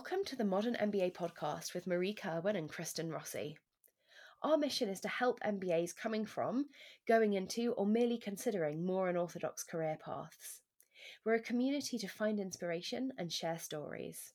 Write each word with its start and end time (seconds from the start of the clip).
Welcome 0.00 0.24
to 0.28 0.36
the 0.36 0.44
Modern 0.44 0.76
MBA 0.80 1.12
podcast 1.12 1.74
with 1.74 1.86
Marie 1.86 2.14
Kirwan 2.14 2.56
and 2.56 2.70
Kristen 2.70 3.10
Rossi. 3.10 3.58
Our 4.42 4.56
mission 4.56 4.88
is 4.88 4.98
to 5.00 5.08
help 5.08 5.38
MBAs 5.40 5.94
coming 5.94 6.24
from, 6.24 6.64
going 7.06 7.34
into, 7.34 7.72
or 7.72 7.84
merely 7.84 8.16
considering 8.16 8.86
more 8.86 9.10
unorthodox 9.10 9.62
career 9.62 9.98
paths. 10.02 10.62
We're 11.22 11.34
a 11.34 11.42
community 11.42 11.98
to 11.98 12.08
find 12.08 12.40
inspiration 12.40 13.12
and 13.18 13.30
share 13.30 13.58
stories. 13.58 14.32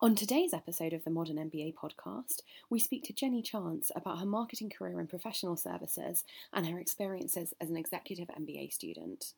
On 0.00 0.14
today's 0.14 0.54
episode 0.54 0.92
of 0.92 1.02
the 1.02 1.10
Modern 1.10 1.38
MBA 1.38 1.74
podcast, 1.74 2.42
we 2.70 2.78
speak 2.78 3.02
to 3.06 3.12
Jenni 3.12 3.44
Chance 3.44 3.90
about 3.96 4.20
her 4.20 4.26
marketing 4.26 4.70
career 4.70 5.00
in 5.00 5.08
professional 5.08 5.56
services 5.56 6.22
and 6.52 6.68
her 6.68 6.78
experiences 6.78 7.52
as 7.60 7.68
an 7.68 7.76
executive 7.76 8.28
MBA 8.28 8.72
student. 8.72 9.32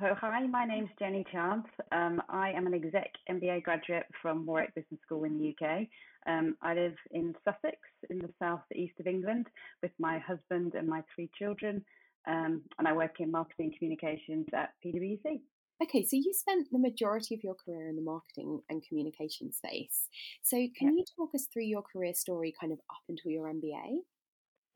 So, 0.00 0.14
hi, 0.14 0.46
my 0.46 0.64
name's 0.64 0.90
Jenni 1.00 1.24
Chance. 1.32 1.66
Um, 1.90 2.22
I 2.28 2.52
am 2.52 2.68
an 2.68 2.74
exec 2.74 3.10
MBA 3.28 3.64
graduate 3.64 4.04
from 4.22 4.46
Warwick 4.46 4.72
Business 4.76 5.00
School 5.04 5.24
in 5.24 5.36
the 5.36 5.48
UK. 5.48 5.88
Um, 6.28 6.56
I 6.62 6.74
live 6.74 6.94
in 7.10 7.34
Sussex, 7.44 7.78
in 8.08 8.20
the 8.20 8.30
south 8.40 8.60
east 8.76 8.94
of 9.00 9.08
England, 9.08 9.48
with 9.82 9.90
my 9.98 10.20
husband 10.20 10.74
and 10.74 10.86
my 10.86 11.02
three 11.12 11.28
children, 11.36 11.84
um, 12.28 12.62
and 12.78 12.86
I 12.86 12.92
work 12.92 13.16
in 13.18 13.32
marketing 13.32 13.74
communications 13.76 14.46
at 14.54 14.70
PwC. 14.86 15.40
Okay, 15.82 16.04
so 16.04 16.14
you 16.14 16.32
spent 16.32 16.68
the 16.70 16.78
majority 16.78 17.34
of 17.34 17.42
your 17.42 17.56
career 17.56 17.88
in 17.88 17.96
the 17.96 18.02
marketing 18.02 18.60
and 18.70 18.84
communication 18.86 19.52
space. 19.52 20.06
So, 20.44 20.58
can 20.78 20.90
yeah. 20.90 20.98
you 20.98 21.04
talk 21.16 21.30
us 21.34 21.48
through 21.52 21.64
your 21.64 21.82
career 21.82 22.14
story 22.14 22.54
kind 22.60 22.72
of 22.72 22.78
up 22.88 23.02
until 23.08 23.32
your 23.32 23.48
MBA? 23.48 23.96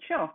Sure. 0.00 0.32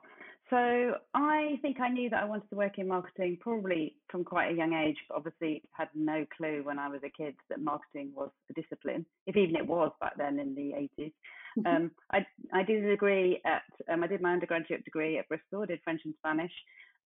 So 0.49 0.93
I 1.13 1.59
think 1.61 1.81
I 1.81 1.89
knew 1.89 2.09
that 2.09 2.23
I 2.23 2.25
wanted 2.25 2.49
to 2.49 2.55
work 2.55 2.77
in 2.77 2.87
marketing 2.87 3.37
probably 3.41 3.95
from 4.09 4.23
quite 4.23 4.51
a 4.51 4.55
young 4.55 4.73
age, 4.73 4.95
but 5.09 5.17
obviously 5.17 5.61
had 5.73 5.89
no 5.93 6.25
clue 6.37 6.61
when 6.63 6.79
I 6.79 6.87
was 6.87 7.01
a 7.03 7.09
kid 7.09 7.35
that 7.49 7.59
marketing 7.59 8.13
was 8.15 8.29
a 8.49 8.53
discipline, 8.53 9.05
if 9.25 9.35
even 9.35 9.57
it 9.57 9.67
was 9.67 9.91
back 9.99 10.17
then 10.17 10.39
in 10.39 10.55
the 10.55 10.87
80s. 11.01 11.11
Mm-hmm. 11.59 11.67
Um, 11.67 11.91
I, 12.13 12.25
I 12.53 12.63
did 12.63 12.83
a 12.85 12.89
degree 12.89 13.41
at, 13.45 13.63
um, 13.91 14.03
I 14.03 14.07
did 14.07 14.21
my 14.21 14.31
undergraduate 14.31 14.85
degree 14.85 15.17
at 15.17 15.27
Bristol, 15.27 15.65
did 15.65 15.81
French 15.83 16.01
and 16.05 16.13
Spanish, 16.19 16.51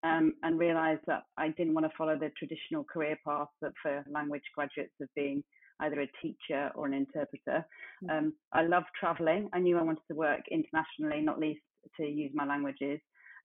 um, 0.04 0.34
and 0.44 0.60
realised 0.60 1.02
that 1.08 1.24
I 1.38 1.50
didn't 1.50 1.74
want 1.74 1.86
to 1.88 1.98
follow 1.98 2.18
the 2.18 2.32
traditional 2.38 2.84
career 2.84 3.18
path 3.26 3.48
that 3.62 3.74
for 3.82 4.04
language 4.12 4.44
graduates 4.54 4.94
of 5.02 5.08
being 5.16 5.44
either 5.80 6.02
a 6.02 6.12
teacher 6.22 6.70
or 6.76 6.86
an 6.86 6.94
interpreter. 6.94 7.66
Mm-hmm. 8.04 8.10
Um, 8.10 8.34
I 8.54 8.64
love 8.64 8.84
travelling. 9.00 9.50
I 9.52 9.60
knew 9.60 9.80
I 9.80 9.84
wanted 9.84 10.04
to 10.10 10.16
work 10.16 10.42
internationally, 10.52 11.22
not 11.22 11.40
least 11.40 11.62
to 11.98 12.06
use 12.06 12.32
my 12.36 12.46
languages. 12.46 13.00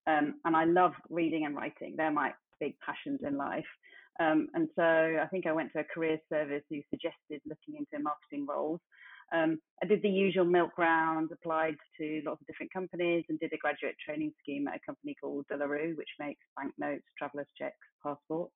Um, 0.06 0.34
and 0.44 0.56
I 0.56 0.64
love 0.64 0.92
reading 1.10 1.46
and 1.46 1.56
writing. 1.56 1.94
They're 1.96 2.10
my 2.10 2.32
big 2.60 2.74
passions 2.84 3.20
in 3.26 3.36
life. 3.36 3.64
Um, 4.18 4.48
and 4.54 4.68
so 4.76 4.82
I 4.82 5.26
think 5.30 5.46
I 5.46 5.52
went 5.52 5.72
to 5.72 5.80
a 5.80 5.84
career 5.84 6.18
service 6.28 6.62
who 6.70 6.80
suggested 6.90 7.40
looking 7.46 7.76
into 7.78 8.02
marketing 8.02 8.46
roles. 8.48 8.80
Um, 9.32 9.58
I 9.82 9.86
did 9.86 10.02
the 10.02 10.08
usual 10.08 10.44
milk 10.44 10.78
round, 10.78 11.30
applied 11.32 11.76
to 11.98 12.22
lots 12.24 12.40
of 12.40 12.46
different 12.46 12.72
companies, 12.72 13.24
and 13.28 13.38
did 13.40 13.52
a 13.52 13.58
graduate 13.58 13.96
training 14.04 14.32
scheme 14.40 14.68
at 14.68 14.76
a 14.76 14.86
company 14.86 15.16
called 15.20 15.46
De 15.50 15.56
La 15.56 15.66
Rue, 15.66 15.94
which 15.96 16.08
makes 16.20 16.40
banknotes, 16.56 17.04
travelers' 17.18 17.48
checks, 17.58 17.74
passports, 18.02 18.54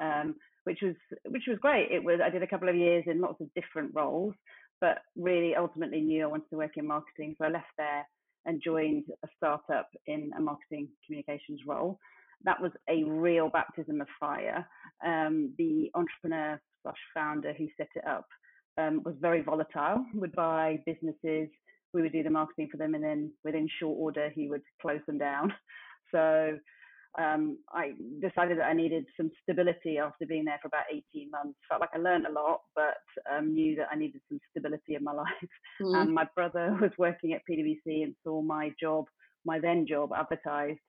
um, 0.00 0.34
which 0.64 0.80
was 0.82 0.94
which 1.28 1.44
was 1.48 1.58
great. 1.60 1.90
It 1.90 2.04
was 2.04 2.20
I 2.22 2.28
did 2.28 2.42
a 2.42 2.46
couple 2.46 2.68
of 2.68 2.76
years 2.76 3.04
in 3.06 3.22
lots 3.22 3.40
of 3.40 3.48
different 3.54 3.92
roles, 3.94 4.34
but 4.82 4.98
really 5.16 5.56
ultimately 5.56 6.02
knew 6.02 6.24
I 6.24 6.28
wanted 6.28 6.50
to 6.50 6.56
work 6.56 6.76
in 6.76 6.86
marketing, 6.86 7.34
so 7.38 7.46
I 7.46 7.48
left 7.48 7.72
there 7.78 8.06
and 8.46 8.62
joined 8.64 9.04
a 9.24 9.28
startup 9.36 9.88
in 10.06 10.30
a 10.36 10.40
marketing 10.40 10.88
communications 11.06 11.60
role. 11.66 11.98
That 12.44 12.60
was 12.60 12.72
a 12.88 13.04
real 13.04 13.48
baptism 13.48 14.00
of 14.00 14.08
fire. 14.18 14.66
Um, 15.04 15.54
the 15.58 15.90
entrepreneur 15.94 16.60
slash 16.82 16.96
founder 17.14 17.52
who 17.52 17.68
set 17.76 17.88
it 17.94 18.06
up 18.06 18.26
um, 18.78 19.02
was 19.04 19.14
very 19.20 19.42
volatile, 19.42 20.04
would 20.14 20.32
buy 20.32 20.80
businesses, 20.86 21.48
we 21.94 22.02
would 22.02 22.12
do 22.12 22.22
the 22.22 22.30
marketing 22.30 22.68
for 22.70 22.78
them, 22.78 22.94
and 22.94 23.04
then 23.04 23.30
within 23.44 23.68
short 23.78 23.96
order, 23.98 24.30
he 24.34 24.48
would 24.48 24.62
close 24.80 25.00
them 25.06 25.18
down. 25.18 25.52
So 26.10 26.58
um, 27.18 27.58
I 27.70 27.92
decided 28.20 28.58
that 28.58 28.66
I 28.66 28.72
needed 28.72 29.04
some 29.16 29.30
stability 29.42 29.98
after 29.98 30.24
being 30.24 30.46
there 30.46 30.58
for 30.62 30.68
about 30.68 30.84
18 30.90 31.30
months. 31.30 31.58
Felt 31.68 31.82
like 31.82 31.90
I 31.94 31.98
learned 31.98 32.26
a 32.26 32.32
lot, 32.32 32.62
but 32.74 32.96
um, 33.30 33.52
knew 33.54 33.76
that 33.76 33.88
I 33.92 33.96
needed 33.96 34.22
some 34.28 34.40
stability 34.50 34.94
in 34.94 35.04
my 35.04 35.12
life. 35.24 35.26
Mm. 35.80 36.02
And 36.02 36.14
my 36.14 36.26
brother 36.34 36.76
was 36.80 36.90
working 36.98 37.34
at 37.34 37.42
PwC 37.48 38.02
and 38.02 38.14
saw 38.24 38.40
my 38.40 38.70
job, 38.80 39.06
my 39.44 39.58
then 39.58 39.86
job, 39.86 40.10
advertised. 40.16 40.80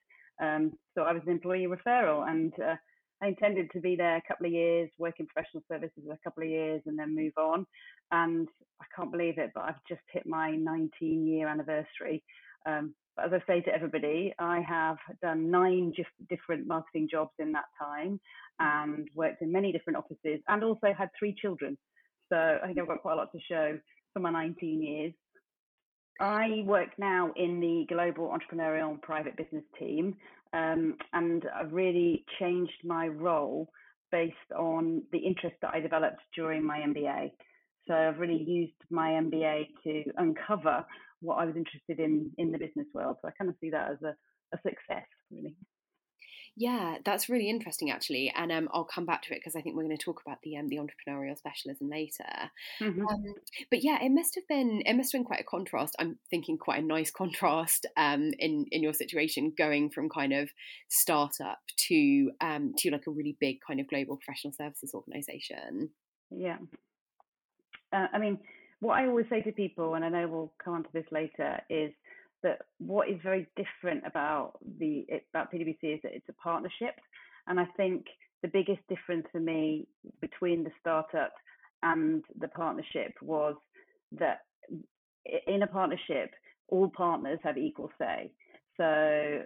Um, 0.42 0.72
so 0.94 1.02
I 1.02 1.12
was 1.12 1.22
an 1.26 1.32
employee 1.32 1.66
referral, 1.66 2.28
and 2.28 2.52
uh, 2.58 2.76
I 3.22 3.28
intended 3.28 3.70
to 3.72 3.80
be 3.80 3.94
there 3.94 4.16
a 4.16 4.22
couple 4.26 4.46
of 4.46 4.52
years, 4.52 4.90
work 4.98 5.20
in 5.20 5.26
professional 5.26 5.62
services 5.70 6.02
a 6.10 6.18
couple 6.24 6.42
of 6.42 6.48
years, 6.48 6.82
and 6.86 6.98
then 6.98 7.14
move 7.14 7.32
on. 7.38 7.66
And 8.10 8.48
I 8.80 8.84
can't 8.96 9.12
believe 9.12 9.38
it, 9.38 9.50
but 9.54 9.64
I've 9.64 9.84
just 9.88 10.02
hit 10.10 10.26
my 10.26 10.52
19 10.52 11.26
year 11.26 11.48
anniversary. 11.48 12.24
Um, 12.66 12.94
as 13.22 13.32
I 13.32 13.40
say 13.46 13.60
to 13.62 13.74
everybody, 13.74 14.34
I 14.38 14.60
have 14.60 14.96
done 15.22 15.50
nine 15.50 15.92
different 16.28 16.66
marketing 16.66 17.08
jobs 17.10 17.32
in 17.38 17.52
that 17.52 17.66
time 17.80 18.20
and 18.58 19.08
worked 19.14 19.42
in 19.42 19.52
many 19.52 19.72
different 19.72 19.98
offices 19.98 20.40
and 20.48 20.64
also 20.64 20.92
had 20.96 21.10
three 21.18 21.34
children. 21.40 21.76
So 22.32 22.36
I 22.36 22.66
think 22.66 22.78
I've 22.78 22.88
got 22.88 23.02
quite 23.02 23.14
a 23.14 23.16
lot 23.16 23.32
to 23.32 23.38
show 23.48 23.78
for 24.12 24.20
my 24.20 24.30
19 24.30 24.82
years. 24.82 25.12
I 26.20 26.62
work 26.64 26.90
now 26.98 27.32
in 27.36 27.60
the 27.60 27.86
global 27.88 28.32
entrepreneurial 28.32 29.00
private 29.02 29.36
business 29.36 29.64
team, 29.78 30.16
um, 30.52 30.96
and 31.12 31.44
I've 31.54 31.72
really 31.72 32.24
changed 32.38 32.72
my 32.84 33.08
role 33.08 33.68
based 34.12 34.34
on 34.56 35.02
the 35.10 35.18
interest 35.18 35.56
that 35.62 35.74
I 35.74 35.80
developed 35.80 36.20
during 36.36 36.64
my 36.64 36.78
MBA. 36.78 37.32
So 37.88 37.94
I've 37.94 38.18
really 38.18 38.42
used 38.42 38.72
my 38.90 39.10
MBA 39.10 39.66
to 39.82 40.04
uncover 40.16 40.84
what 41.24 41.36
I 41.36 41.46
was 41.46 41.56
interested 41.56 41.98
in 41.98 42.30
in 42.38 42.52
the 42.52 42.58
business 42.58 42.86
world. 42.94 43.16
So 43.22 43.28
I 43.28 43.32
kind 43.32 43.50
of 43.50 43.56
see 43.60 43.70
that 43.70 43.90
as 43.90 44.02
a, 44.02 44.14
a 44.54 44.58
success, 44.58 45.06
really. 45.30 45.56
Yeah, 46.56 46.98
that's 47.04 47.28
really 47.28 47.50
interesting, 47.50 47.90
actually, 47.90 48.32
and 48.36 48.52
um, 48.52 48.68
I'll 48.72 48.84
come 48.84 49.06
back 49.06 49.22
to 49.22 49.32
it 49.32 49.40
because 49.40 49.56
I 49.56 49.60
think 49.60 49.74
we're 49.74 49.82
going 49.82 49.96
to 49.96 50.04
talk 50.04 50.22
about 50.24 50.38
the 50.44 50.56
um, 50.56 50.68
the 50.68 50.76
entrepreneurial 50.76 51.36
specialism 51.36 51.90
later. 51.90 52.24
Mm-hmm. 52.80 53.08
Um, 53.08 53.34
but 53.70 53.82
yeah, 53.82 53.98
it 54.00 54.10
must 54.10 54.36
have 54.36 54.46
been 54.48 54.80
it 54.86 54.94
must 54.94 55.10
have 55.10 55.18
been 55.18 55.26
quite 55.26 55.40
a 55.40 55.44
contrast. 55.44 55.96
I'm 55.98 56.16
thinking 56.30 56.56
quite 56.56 56.80
a 56.80 56.86
nice 56.86 57.10
contrast 57.10 57.86
um, 57.96 58.30
in 58.38 58.66
in 58.70 58.84
your 58.84 58.94
situation, 58.94 59.52
going 59.58 59.90
from 59.90 60.08
kind 60.08 60.32
of 60.32 60.48
startup 60.88 61.58
to 61.88 62.30
um, 62.40 62.72
to 62.78 62.90
like 62.92 63.08
a 63.08 63.10
really 63.10 63.36
big 63.40 63.56
kind 63.66 63.80
of 63.80 63.88
global 63.88 64.16
professional 64.16 64.52
services 64.52 64.94
organization. 64.94 65.90
Yeah, 66.30 66.58
uh, 67.92 68.06
I 68.12 68.18
mean, 68.18 68.38
what 68.80 68.98
I 68.98 69.06
always 69.06 69.26
say 69.30 69.40
to 69.42 69.52
people, 69.52 69.94
and 69.94 70.04
I 70.04 70.08
know 70.08 70.28
we'll 70.28 70.52
come 70.62 70.74
on 70.74 70.82
to 70.84 70.88
this 70.92 71.06
later, 71.10 71.60
is 71.70 71.92
that 72.42 72.60
what 72.78 73.08
is 73.08 73.18
very 73.22 73.48
different 73.56 74.04
about 74.06 74.58
the 74.78 75.06
about 75.32 75.52
PwC 75.52 75.78
is 75.82 76.00
that 76.02 76.14
it's 76.14 76.28
a 76.28 76.34
partnership, 76.34 76.94
and 77.46 77.58
I 77.58 77.66
think 77.76 78.06
the 78.42 78.48
biggest 78.48 78.80
difference 78.88 79.26
for 79.32 79.40
me 79.40 79.86
between 80.20 80.64
the 80.64 80.70
startup 80.78 81.32
and 81.82 82.22
the 82.38 82.48
partnership 82.48 83.12
was 83.22 83.54
that 84.12 84.40
in 85.46 85.62
a 85.62 85.66
partnership, 85.66 86.30
all 86.68 86.90
partners 86.90 87.38
have 87.42 87.56
equal 87.56 87.90
say. 87.98 88.30
So 88.76 88.84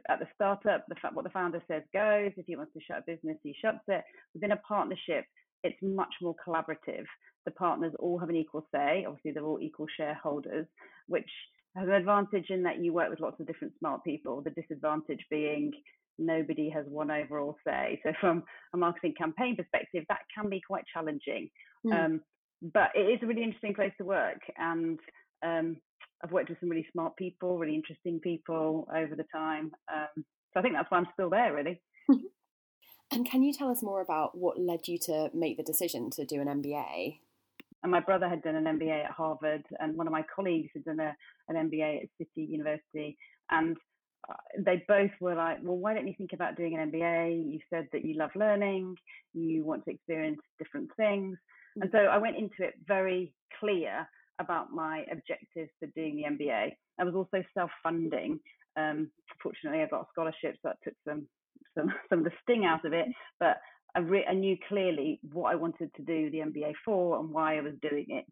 at 0.09 0.19
the 0.19 0.27
startup, 0.35 0.87
the 0.89 0.97
what 1.13 1.25
the 1.25 1.31
founder 1.31 1.63
says 1.69 1.83
goes. 1.93 2.33
If 2.37 2.47
he 2.47 2.57
wants 2.57 2.73
to 2.73 2.81
shut 2.81 2.99
a 2.99 3.03
business, 3.07 3.37
he 3.43 3.55
shuts 3.61 3.85
it. 3.87 4.03
Within 4.35 4.53
a 4.53 4.57
partnership, 4.57 5.25
it's 5.63 5.79
much 5.83 6.15
more 6.23 6.35
collaborative. 6.47 7.05
The 7.45 7.51
partners 7.53 7.93
all 7.99 8.19
have 8.19 8.29
an 8.29 8.37
equal 8.37 8.67
say. 8.73 9.05
Obviously, 9.07 9.33
they're 9.33 9.45
all 9.45 9.61
equal 9.61 9.87
shareholders, 9.97 10.67
which 11.07 11.31
has 11.77 11.89
an 11.89 11.95
advantage 11.95 12.47
in 12.51 12.63
that 12.65 12.83
you 12.83 12.93
work 12.93 13.11
with 13.11 13.21
lots 13.21 13.41
of 13.41 13.47
different 13.47 13.75
smart 13.79 14.05
people. 14.05 14.43
The 14.43 14.51
disadvantage 14.51 15.25
being 15.31 15.73
nobody 16.19 16.69
has 16.71 16.85
one 16.89 17.11
overall 17.11 17.57
say. 17.67 18.01
So, 18.03 18.13
from 18.21 18.43
a 18.75 18.77
marketing 18.77 19.15
campaign 19.17 19.57
perspective, 19.57 20.05
that 20.09 20.21
can 20.35 20.51
be 20.51 20.61
quite 20.61 20.85
challenging. 20.93 21.51
Mm. 21.87 22.05
Um, 22.05 22.21
but 22.61 22.91
it 22.95 23.01
is 23.03 23.21
a 23.23 23.27
really 23.27 23.45
interesting 23.45 23.75
place 23.75 23.93
to 23.99 24.05
work, 24.05 24.41
and 24.59 24.99
um, 25.45 25.77
I've 26.23 26.33
worked 26.33 26.49
with 26.49 26.59
some 26.61 26.69
really 26.69 26.87
smart 26.93 27.17
people, 27.17 27.59
really 27.59 27.75
interesting 27.75 28.19
people 28.21 28.89
over 28.95 29.15
the 29.15 29.25
time. 29.33 29.71
Um, 29.93 30.25
so 30.53 30.61
I 30.61 30.63
think 30.63 30.75
that's 30.75 30.91
why 30.91 30.99
I'm 30.99 31.09
still 31.13 31.31
there, 31.31 31.55
really. 31.55 31.81
And 33.11 33.29
can 33.29 33.43
you 33.43 33.53
tell 33.53 33.71
us 33.71 33.83
more 33.83 34.01
about 34.01 34.37
what 34.37 34.61
led 34.61 34.87
you 34.87 34.99
to 34.99 35.31
make 35.33 35.57
the 35.57 35.63
decision 35.63 36.11
to 36.11 36.27
do 36.27 36.41
an 36.41 36.63
MBA? 36.63 37.19
And 37.83 37.93
my 37.93 38.01
brother 38.01 38.29
had 38.29 38.43
done 38.43 38.57
an 38.57 38.65
MBA 38.65 39.05
at 39.05 39.11
Harvard, 39.13 39.65
and 39.79 39.97
one 39.97 40.07
of 40.07 40.13
my 40.13 40.25
colleagues 40.35 40.71
had 40.75 40.85
done 40.85 41.01
a, 41.01 41.17
an 41.49 41.71
MBA 41.71 42.03
at 42.03 42.09
City 42.19 42.47
University. 42.51 43.17
And 43.51 43.77
uh, 44.29 44.35
they 44.59 44.85
both 44.89 45.13
were 45.21 45.35
like, 45.35 45.59
Well, 45.63 45.77
why 45.77 45.95
don't 45.95 46.09
you 46.09 46.15
think 46.19 46.33
about 46.33 46.57
doing 46.57 46.77
an 46.77 46.91
MBA? 46.91 47.51
You 47.53 47.61
said 47.71 47.89
that 47.93 48.05
you 48.05 48.15
love 48.19 48.31
learning, 48.35 48.97
you 49.33 49.65
want 49.65 49.85
to 49.85 49.93
experience 49.93 50.41
different 50.59 50.91
things. 50.97 51.39
Mm. 51.79 51.83
And 51.83 51.91
so 51.93 51.99
I 51.99 52.19
went 52.19 52.37
into 52.37 52.57
it 52.61 52.75
very 52.87 53.33
clear 53.59 54.07
about 54.41 54.73
my 54.73 55.05
objectives 55.11 55.71
for 55.79 55.87
doing 55.95 56.17
the 56.17 56.45
MBA. 56.45 56.73
I 57.01 57.05
was 57.05 57.15
also 57.15 57.43
self 57.55 57.71
funding. 57.83 58.41
Um, 58.77 59.11
fortunately, 59.43 59.83
I 59.83 59.87
got 59.87 60.09
scholarships 60.13 60.59
so 60.63 60.69
that 60.69 60.77
took 60.85 60.95
some 61.07 61.27
some 61.77 61.93
some 62.09 62.21
of 62.21 62.25
the 62.25 62.33
sting 62.43 62.65
out 62.65 62.85
of 62.85 62.93
it, 62.93 63.07
but 63.41 63.59
I, 63.95 64.01
re- 64.01 64.27
I 64.29 64.35
knew 64.35 64.57
clearly 64.69 65.21
what 65.33 65.53
I 65.53 65.57
wanted 65.57 65.91
to 65.97 66.03
do 66.03 66.31
the 66.31 66.39
MBA 66.39 66.73
for 66.85 67.19
and 67.19 67.31
why 67.31 67.59
I 67.59 67.63
was 67.63 67.75
doing 67.83 68.07
it. 68.09 68.27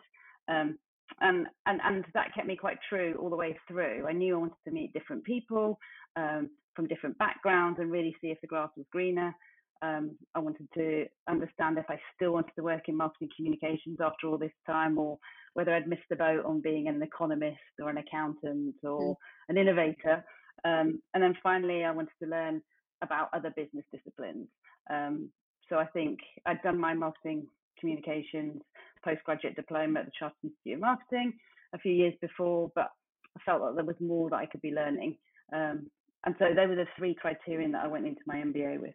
Um, 0.49 0.79
and, 1.21 1.47
and, 1.67 1.81
and 1.83 2.05
that 2.15 2.35
kept 2.35 2.47
me 2.47 2.57
quite 2.57 2.79
true 2.89 3.17
all 3.21 3.31
the 3.31 3.37
way 3.37 3.57
through. 3.69 4.07
I 4.07 4.13
knew 4.13 4.35
I 4.35 4.39
wanted 4.39 4.57
to 4.67 4.71
meet 4.73 4.93
different 4.93 5.25
people 5.25 5.79
um, 6.17 6.51
from 6.75 6.89
different 6.89 7.17
backgrounds 7.19 7.79
and 7.81 7.91
really 7.91 8.15
see 8.21 8.29
if 8.29 8.41
the 8.41 8.47
grass 8.47 8.71
was 8.77 8.87
greener. 8.93 9.35
Um, 9.83 10.17
I 10.35 10.39
wanted 10.39 10.69
to 10.75 11.07
understand 11.29 11.79
if 11.79 11.85
I 11.89 11.99
still 12.15 12.33
wanted 12.33 12.53
to 12.57 12.63
work 12.63 12.89
in 12.89 12.97
marketing 12.97 13.29
communications 13.37 13.99
after 14.01 14.27
all 14.27 14.39
this 14.39 14.51
time, 14.67 14.99
or 14.99 15.19
whether 15.55 15.75
I'd 15.75 15.87
missed 15.87 16.09
the 16.09 16.17
boat 16.17 16.45
on 16.47 16.63
being 16.63 16.89
an 16.89 17.03
economist 17.03 17.59
or 17.81 17.91
an 17.91 17.99
accountant 17.99 18.75
or 18.83 19.01
mm. 19.01 19.17
an 19.51 19.59
innovator. 19.59 20.25
Um, 20.65 21.03
and 21.13 21.23
then 21.23 21.35
finally, 21.43 21.85
I 21.85 21.91
wanted 21.91 22.15
to 22.23 22.29
learn 22.29 22.63
about 23.03 23.29
other 23.33 23.53
business 23.57 23.85
disciplines. 23.93 24.49
Um, 24.91 25.31
so 25.69 25.77
I 25.77 25.87
think 25.87 26.19
I'd 26.47 26.63
done 26.63 26.79
my 26.79 26.95
marketing 26.95 27.47
communications 27.79 28.63
postgraduate 29.05 29.57
diploma 29.57 30.01
at 30.01 30.07
the 30.07 30.13
Chartered 30.19 30.37
Institute 30.43 30.75
of 30.75 30.81
Marketing 30.81 31.33
a 31.75 31.79
few 31.79 31.93
years 31.93 32.15
before, 32.21 32.71
but 32.75 32.91
I 33.37 33.41
felt 33.45 33.63
that 33.63 33.75
there 33.77 33.85
was 33.85 33.97
more 34.01 34.31
that 34.31 34.37
I 34.37 34.47
could 34.47 34.63
be 34.63 34.73
learning. 34.73 35.17
Um, 35.53 35.91
and 36.25 36.35
so 36.39 36.47
they 36.55 36.67
were 36.67 36.75
the 36.75 36.87
three 36.97 37.15
criterion 37.15 37.73
that 37.73 37.85
I 37.85 37.89
went 37.89 38.07
into 38.07 38.23
my 38.27 38.37
MBA 38.37 38.81
with. 38.81 38.95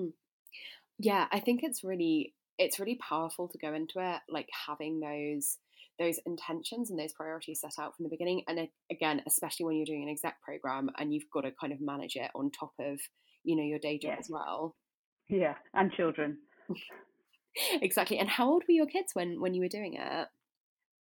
Mm. 0.00 0.12
Yeah, 0.98 1.26
I 1.30 1.40
think 1.40 1.60
it's 1.62 1.84
really 1.84 2.34
it's 2.58 2.80
really 2.80 2.96
powerful 2.96 3.46
to 3.46 3.58
go 3.58 3.72
into 3.72 4.00
it 4.00 4.20
like 4.28 4.48
having 4.66 4.98
those 4.98 5.58
those 5.98 6.18
intentions 6.26 6.90
and 6.90 6.98
those 6.98 7.12
priorities 7.12 7.60
set 7.60 7.82
out 7.82 7.96
from 7.96 8.04
the 8.04 8.10
beginning. 8.10 8.42
And 8.48 8.68
again 8.90 9.22
especially 9.26 9.66
when 9.66 9.76
you're 9.76 9.86
doing 9.86 10.02
an 10.02 10.08
exec 10.08 10.40
program 10.42 10.90
and 10.98 11.12
you've 11.12 11.30
got 11.32 11.42
to 11.42 11.52
kind 11.60 11.72
of 11.72 11.80
manage 11.80 12.16
it 12.16 12.30
on 12.34 12.50
top 12.50 12.72
of 12.80 12.98
you 13.44 13.56
know 13.56 13.62
your 13.62 13.78
day 13.78 13.98
job 13.98 14.12
yeah. 14.14 14.18
as 14.18 14.28
well. 14.30 14.76
Yeah 15.28 15.54
and 15.74 15.92
children. 15.92 16.38
Exactly. 17.82 18.18
And 18.18 18.28
how 18.28 18.48
old 18.50 18.62
were 18.68 18.74
your 18.74 18.86
kids 18.86 19.14
when 19.14 19.40
when 19.40 19.54
you 19.54 19.62
were 19.62 19.68
doing 19.68 19.94
it? 19.94 20.28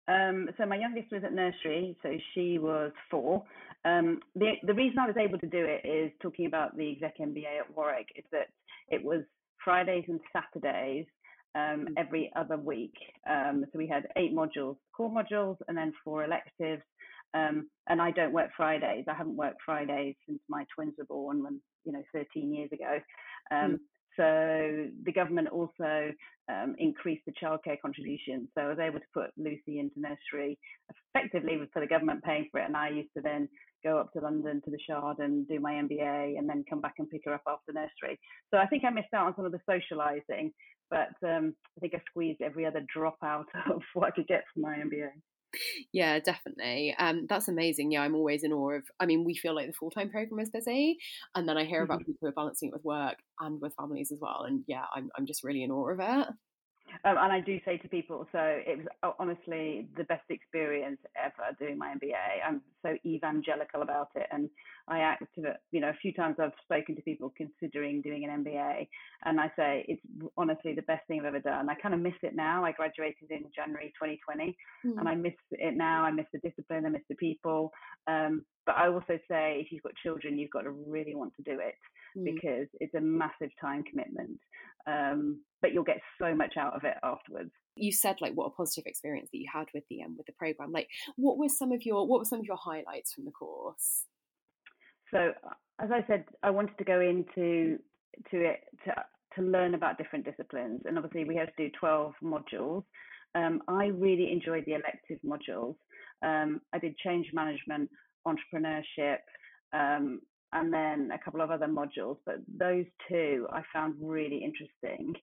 Um, 0.07 0.49
so 0.57 0.65
my 0.65 0.75
youngest 0.75 1.11
was 1.11 1.23
at 1.23 1.33
nursery, 1.33 1.95
so 2.03 2.09
she 2.33 2.57
was 2.59 2.91
four. 3.09 3.43
Um, 3.85 4.19
the 4.35 4.53
the 4.63 4.73
reason 4.73 4.99
I 4.99 5.07
was 5.07 5.17
able 5.17 5.39
to 5.39 5.47
do 5.47 5.65
it 5.65 5.87
is 5.87 6.11
talking 6.21 6.45
about 6.45 6.75
the 6.75 6.91
exec 6.91 7.17
MBA 7.19 7.59
at 7.59 7.75
Warwick 7.75 8.07
is 8.15 8.25
that 8.31 8.47
it 8.89 9.03
was 9.03 9.23
Fridays 9.63 10.05
and 10.07 10.19
Saturdays 10.33 11.05
um, 11.55 11.87
mm. 11.87 11.93
every 11.97 12.31
other 12.35 12.57
week. 12.57 12.95
Um, 13.29 13.65
so 13.71 13.77
we 13.77 13.87
had 13.87 14.07
eight 14.17 14.35
modules, 14.35 14.77
core 14.95 15.11
modules, 15.11 15.57
and 15.67 15.77
then 15.77 15.93
four 16.03 16.23
electives. 16.23 16.83
Um, 17.33 17.69
and 17.87 18.01
I 18.01 18.11
don't 18.11 18.33
work 18.33 18.49
Fridays. 18.55 19.05
I 19.07 19.13
haven't 19.13 19.35
worked 19.35 19.61
Fridays 19.65 20.15
since 20.27 20.39
my 20.47 20.65
twins 20.73 20.93
were 20.97 21.05
born, 21.05 21.43
when 21.43 21.59
you 21.83 21.91
know, 21.91 22.03
13 22.13 22.53
years 22.53 22.69
ago. 22.71 22.99
Mm. 23.51 23.79
So 24.15 24.89
the 25.05 25.11
government 25.11 25.49
also 25.49 26.11
um, 26.49 26.75
increased 26.77 27.23
the 27.25 27.33
childcare 27.41 27.79
contribution. 27.81 28.47
So 28.53 28.61
I 28.61 28.67
was 28.67 28.79
able 28.79 28.99
to 28.99 29.05
put 29.13 29.31
Lucy 29.37 29.79
into 29.79 29.99
nursery 29.99 30.59
effectively 31.15 31.57
for 31.71 31.79
the 31.79 31.87
government 31.87 32.23
paying 32.23 32.47
for 32.51 32.59
it. 32.59 32.67
And 32.67 32.77
I 32.77 32.89
used 32.89 33.09
to 33.17 33.23
then 33.23 33.49
go 33.83 33.97
up 33.97 34.13
to 34.13 34.19
London 34.19 34.61
to 34.63 34.71
the 34.71 34.77
Shard 34.87 35.19
and 35.19 35.47
do 35.47 35.59
my 35.59 35.73
MBA 35.73 36.37
and 36.37 36.47
then 36.47 36.63
come 36.69 36.79
back 36.79 36.95
and 36.99 37.09
pick 37.09 37.21
her 37.25 37.33
up 37.33 37.43
after 37.47 37.73
nursery. 37.73 38.19
So 38.51 38.57
I 38.57 38.65
think 38.67 38.83
I 38.85 38.89
missed 38.89 39.13
out 39.13 39.27
on 39.27 39.35
some 39.35 39.45
of 39.45 39.51
the 39.51 39.59
socialising, 39.69 40.51
but 40.93 41.27
um, 41.27 41.55
I 41.75 41.79
think 41.81 41.95
I 41.95 42.01
squeezed 42.09 42.41
every 42.41 42.65
other 42.65 42.85
drop 42.93 43.17
out 43.23 43.47
of 43.71 43.81
what 43.95 44.07
I 44.07 44.11
could 44.11 44.27
get 44.27 44.43
from 44.53 44.61
my 44.61 44.75
MBA 44.75 45.09
yeah 45.91 46.19
definitely 46.19 46.95
um 46.97 47.25
that's 47.29 47.47
amazing 47.47 47.91
yeah 47.91 48.01
i'm 48.01 48.15
always 48.15 48.43
in 48.43 48.51
awe 48.51 48.71
of 48.71 48.83
i 48.99 49.05
mean 49.05 49.23
we 49.23 49.35
feel 49.35 49.55
like 49.55 49.67
the 49.67 49.73
full-time 49.73 50.09
program 50.09 50.39
is 50.39 50.49
busy 50.49 50.97
and 51.35 51.47
then 51.47 51.57
i 51.57 51.63
hear 51.63 51.83
about 51.83 51.99
mm-hmm. 51.99 52.11
people 52.11 52.17
who 52.21 52.27
are 52.27 52.31
balancing 52.31 52.69
it 52.69 52.73
with 52.73 52.83
work 52.83 53.17
and 53.39 53.61
with 53.61 53.73
families 53.75 54.11
as 54.11 54.19
well 54.19 54.45
and 54.47 54.63
yeah 54.67 54.85
i'm, 54.95 55.09
I'm 55.17 55.25
just 55.25 55.43
really 55.43 55.63
in 55.63 55.71
awe 55.71 55.91
of 55.91 55.99
it 55.99 56.27
um, 57.03 57.17
and 57.17 57.31
I 57.31 57.39
do 57.39 57.59
say 57.65 57.77
to 57.77 57.87
people, 57.87 58.27
so 58.31 58.39
it 58.39 58.77
was 58.77 59.13
honestly 59.19 59.87
the 59.97 60.03
best 60.05 60.23
experience 60.29 60.99
ever 61.15 61.55
doing 61.59 61.77
my 61.77 61.93
MBA. 61.95 62.47
I'm 62.47 62.61
so 62.81 62.95
evangelical 63.05 63.81
about 63.81 64.09
it, 64.15 64.27
and 64.31 64.49
I 64.87 64.99
act, 64.99 65.23
you 65.71 65.81
know, 65.81 65.89
a 65.89 65.97
few 66.01 66.13
times 66.13 66.37
I've 66.39 66.51
spoken 66.63 66.95
to 66.95 67.01
people 67.01 67.33
considering 67.35 68.01
doing 68.01 68.25
an 68.25 68.43
MBA, 68.43 68.87
and 69.25 69.39
I 69.39 69.51
say 69.55 69.85
it's 69.87 70.01
honestly 70.37 70.73
the 70.73 70.81
best 70.83 71.07
thing 71.07 71.19
I've 71.19 71.25
ever 71.27 71.39
done. 71.39 71.69
I 71.69 71.75
kind 71.75 71.93
of 71.93 72.01
miss 72.01 72.13
it 72.21 72.35
now. 72.35 72.65
I 72.65 72.71
graduated 72.71 73.31
in 73.31 73.45
January 73.55 73.93
2020, 74.01 74.57
mm. 74.85 74.99
and 74.99 75.07
I 75.07 75.15
miss 75.15 75.33
it 75.51 75.75
now. 75.75 76.03
I 76.03 76.11
miss 76.11 76.25
the 76.33 76.39
discipline. 76.39 76.85
I 76.85 76.89
miss 76.89 77.01
the 77.09 77.15
people. 77.15 77.71
Um, 78.07 78.45
but 78.65 78.75
I 78.75 78.87
also 78.87 79.19
say, 79.29 79.61
if 79.61 79.71
you've 79.71 79.83
got 79.83 79.93
children, 80.01 80.37
you've 80.37 80.51
got 80.51 80.61
to 80.61 80.71
really 80.71 81.15
want 81.15 81.33
to 81.35 81.43
do 81.43 81.59
it 81.59 81.75
mm. 82.17 82.25
because 82.25 82.67
it's 82.79 82.93
a 82.95 83.01
massive 83.01 83.49
time 83.59 83.83
commitment. 83.83 84.39
Um, 84.87 85.41
but 85.61 85.73
you'll 85.73 85.83
get 85.83 86.01
so 86.19 86.35
much 86.35 86.57
out 86.57 86.75
of 86.75 86.83
it 86.83 86.95
afterwards. 87.03 87.51
You 87.75 87.91
said 87.91 88.17
like 88.21 88.33
what 88.33 88.47
a 88.47 88.49
positive 88.51 88.85
experience 88.85 89.29
that 89.31 89.39
you 89.39 89.47
had 89.51 89.65
with 89.73 89.83
the 89.89 90.03
um, 90.03 90.15
with 90.17 90.27
the 90.27 90.33
program. 90.33 90.71
Like, 90.71 90.87
what 91.15 91.37
were 91.37 91.49
some 91.49 91.71
of 91.71 91.85
your 91.85 92.07
what 92.07 92.19
were 92.19 92.25
some 92.25 92.39
of 92.39 92.45
your 92.45 92.57
highlights 92.57 93.13
from 93.13 93.25
the 93.25 93.31
course? 93.31 94.03
So, 95.11 95.31
as 95.79 95.89
I 95.91 96.05
said, 96.07 96.25
I 96.43 96.49
wanted 96.51 96.77
to 96.77 96.83
go 96.83 96.99
into 96.99 97.79
to 98.29 98.37
it 98.37 98.59
to 98.85 98.93
to 99.35 99.41
learn 99.41 99.73
about 99.73 99.97
different 99.97 100.25
disciplines, 100.25 100.81
and 100.85 100.97
obviously 100.97 101.23
we 101.23 101.35
had 101.35 101.51
to 101.57 101.67
do 101.67 101.71
twelve 101.79 102.13
modules. 102.21 102.83
Um, 103.35 103.61
I 103.67 103.85
really 103.85 104.31
enjoyed 104.31 104.65
the 104.65 104.73
elective 104.73 105.17
modules. 105.25 105.75
Um, 106.23 106.61
I 106.73 106.79
did 106.79 106.95
change 106.97 107.27
management, 107.33 107.89
entrepreneurship, 108.27 109.17
um, 109.73 110.19
and 110.51 110.71
then 110.73 111.09
a 111.13 111.23
couple 111.23 111.41
of 111.41 111.51
other 111.51 111.67
modules. 111.67 112.17
But 112.25 112.37
those 112.47 112.85
two 113.09 113.47
I 113.51 113.61
found 113.73 113.95
really 113.99 114.43
interesting. 114.43 115.13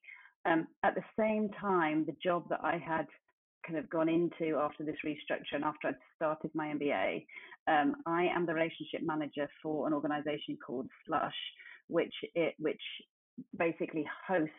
Um, 0.47 0.67
at 0.83 0.95
the 0.95 1.05
same 1.19 1.51
time, 1.61 2.05
the 2.07 2.17
job 2.23 2.49
that 2.49 2.61
I 2.63 2.79
had 2.79 3.07
kind 3.67 3.79
of 3.79 3.89
gone 3.91 4.09
into 4.09 4.57
after 4.57 4.85
this 4.85 4.97
restructure 5.05 5.55
and 5.55 5.65
after 5.65 5.89
I'd 5.89 5.95
started 6.17 6.51
my 6.55 6.69
MBA, 6.69 7.27
um, 7.69 7.95
I 8.07 8.25
am 8.25 8.47
the 8.47 8.55
relationship 8.55 9.03
manager 9.03 9.49
for 9.63 9.87
an 9.87 9.93
organization 9.93 10.57
called 10.65 10.87
Slush, 11.07 11.35
which 11.89 12.15
it 12.35 12.55
which 12.59 12.81
basically 13.59 14.05
hosts 14.27 14.55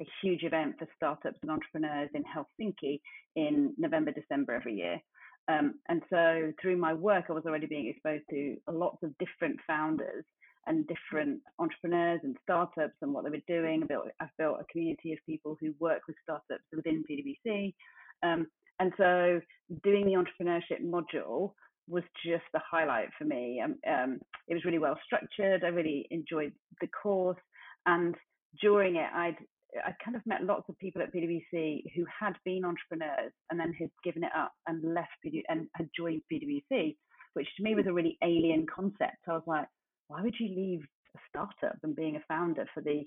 a 0.00 0.04
huge 0.22 0.42
event 0.42 0.76
for 0.78 0.86
startups 0.96 1.38
and 1.42 1.50
entrepreneurs 1.50 2.10
in 2.14 2.22
Helsinki 2.22 3.00
in 3.36 3.74
November, 3.78 4.12
December 4.12 4.54
every 4.54 4.74
year. 4.74 5.00
Um, 5.48 5.74
and 5.88 6.02
so 6.10 6.52
through 6.60 6.76
my 6.76 6.92
work, 6.92 7.26
I 7.28 7.32
was 7.32 7.44
already 7.46 7.66
being 7.66 7.88
exposed 7.88 8.24
to 8.30 8.56
lots 8.70 8.98
of 9.02 9.16
different 9.18 9.58
founders 9.66 10.24
and 10.66 10.86
different 10.86 11.40
entrepreneurs 11.58 12.20
and 12.22 12.36
startups 12.42 12.96
and 13.00 13.14
what 13.14 13.24
they 13.24 13.30
were 13.30 13.38
doing. 13.48 13.82
I 13.82 13.86
built, 13.86 14.08
I've 14.20 14.28
built 14.36 14.60
a 14.60 14.70
community 14.70 15.12
of 15.12 15.18
people 15.24 15.56
who 15.60 15.74
work 15.80 16.02
with 16.06 16.16
startups 16.22 16.64
within 16.74 17.02
PwC. 17.10 17.74
Um, 18.22 18.46
and 18.78 18.92
so 18.98 19.40
doing 19.82 20.04
the 20.04 20.12
entrepreneurship 20.12 20.84
module 20.84 21.52
was 21.88 22.04
just 22.24 22.44
the 22.52 22.60
highlight 22.70 23.08
for 23.16 23.24
me. 23.24 23.62
Um, 23.64 23.76
um, 23.90 24.18
it 24.46 24.54
was 24.54 24.64
really 24.64 24.78
well 24.78 24.98
structured. 25.04 25.64
I 25.64 25.68
really 25.68 26.06
enjoyed 26.10 26.52
the 26.82 26.88
course. 26.88 27.38
And 27.86 28.14
during 28.60 28.96
it, 28.96 29.08
I'd 29.14 29.36
I 29.84 29.92
kind 30.02 30.16
of 30.16 30.26
met 30.26 30.44
lots 30.44 30.68
of 30.68 30.78
people 30.78 31.02
at 31.02 31.14
PwC 31.14 31.82
who 31.94 32.04
had 32.06 32.34
been 32.44 32.64
entrepreneurs 32.64 33.32
and 33.50 33.60
then 33.60 33.72
had 33.74 33.90
given 34.02 34.24
it 34.24 34.32
up 34.36 34.52
and 34.66 34.94
left 34.94 35.10
PwC 35.24 35.42
and 35.48 35.68
had 35.74 35.88
joined 35.96 36.22
PwC, 36.32 36.96
which 37.34 37.48
to 37.56 37.62
me 37.62 37.74
was 37.74 37.86
a 37.86 37.92
really 37.92 38.16
alien 38.22 38.66
concept. 38.74 39.18
I 39.28 39.32
was 39.32 39.42
like, 39.46 39.66
why 40.08 40.22
would 40.22 40.34
you 40.40 40.48
leave 40.48 40.80
a 41.14 41.18
startup 41.28 41.78
and 41.82 41.94
being 41.94 42.16
a 42.16 42.24
founder 42.28 42.66
for 42.72 42.82
the 42.82 43.02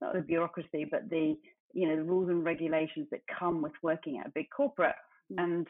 not 0.00 0.14
the 0.14 0.20
bureaucracy, 0.20 0.86
but 0.90 1.08
the 1.08 1.36
you 1.72 1.88
know 1.88 1.96
the 1.96 2.04
rules 2.04 2.28
and 2.28 2.44
regulations 2.44 3.08
that 3.10 3.20
come 3.38 3.62
with 3.62 3.72
working 3.82 4.18
at 4.18 4.26
a 4.26 4.32
big 4.34 4.46
corporate? 4.54 4.96
Mm. 5.32 5.42
And 5.42 5.66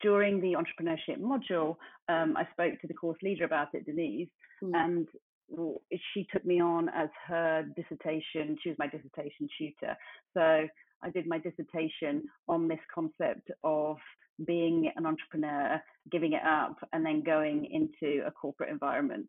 during 0.00 0.40
the 0.40 0.54
entrepreneurship 0.54 1.20
module, 1.20 1.76
um, 2.08 2.36
I 2.36 2.48
spoke 2.52 2.80
to 2.80 2.86
the 2.86 2.94
course 2.94 3.18
leader 3.22 3.44
about 3.44 3.68
it, 3.74 3.84
Denise, 3.84 4.28
mm. 4.62 4.70
and 4.74 5.06
she 6.12 6.26
took 6.32 6.44
me 6.44 6.60
on 6.60 6.88
as 6.88 7.08
her 7.26 7.64
dissertation. 7.76 8.56
She 8.62 8.70
was 8.70 8.78
my 8.78 8.86
dissertation 8.86 9.48
tutor. 9.58 9.96
So 10.32 10.66
I 11.02 11.10
did 11.10 11.26
my 11.26 11.38
dissertation 11.38 12.24
on 12.48 12.68
this 12.68 12.80
concept 12.94 13.50
of 13.62 13.96
being 14.46 14.90
an 14.96 15.06
entrepreneur, 15.06 15.80
giving 16.10 16.32
it 16.32 16.42
up, 16.44 16.76
and 16.92 17.04
then 17.04 17.22
going 17.22 17.66
into 17.70 18.26
a 18.26 18.30
corporate 18.30 18.70
environment. 18.70 19.26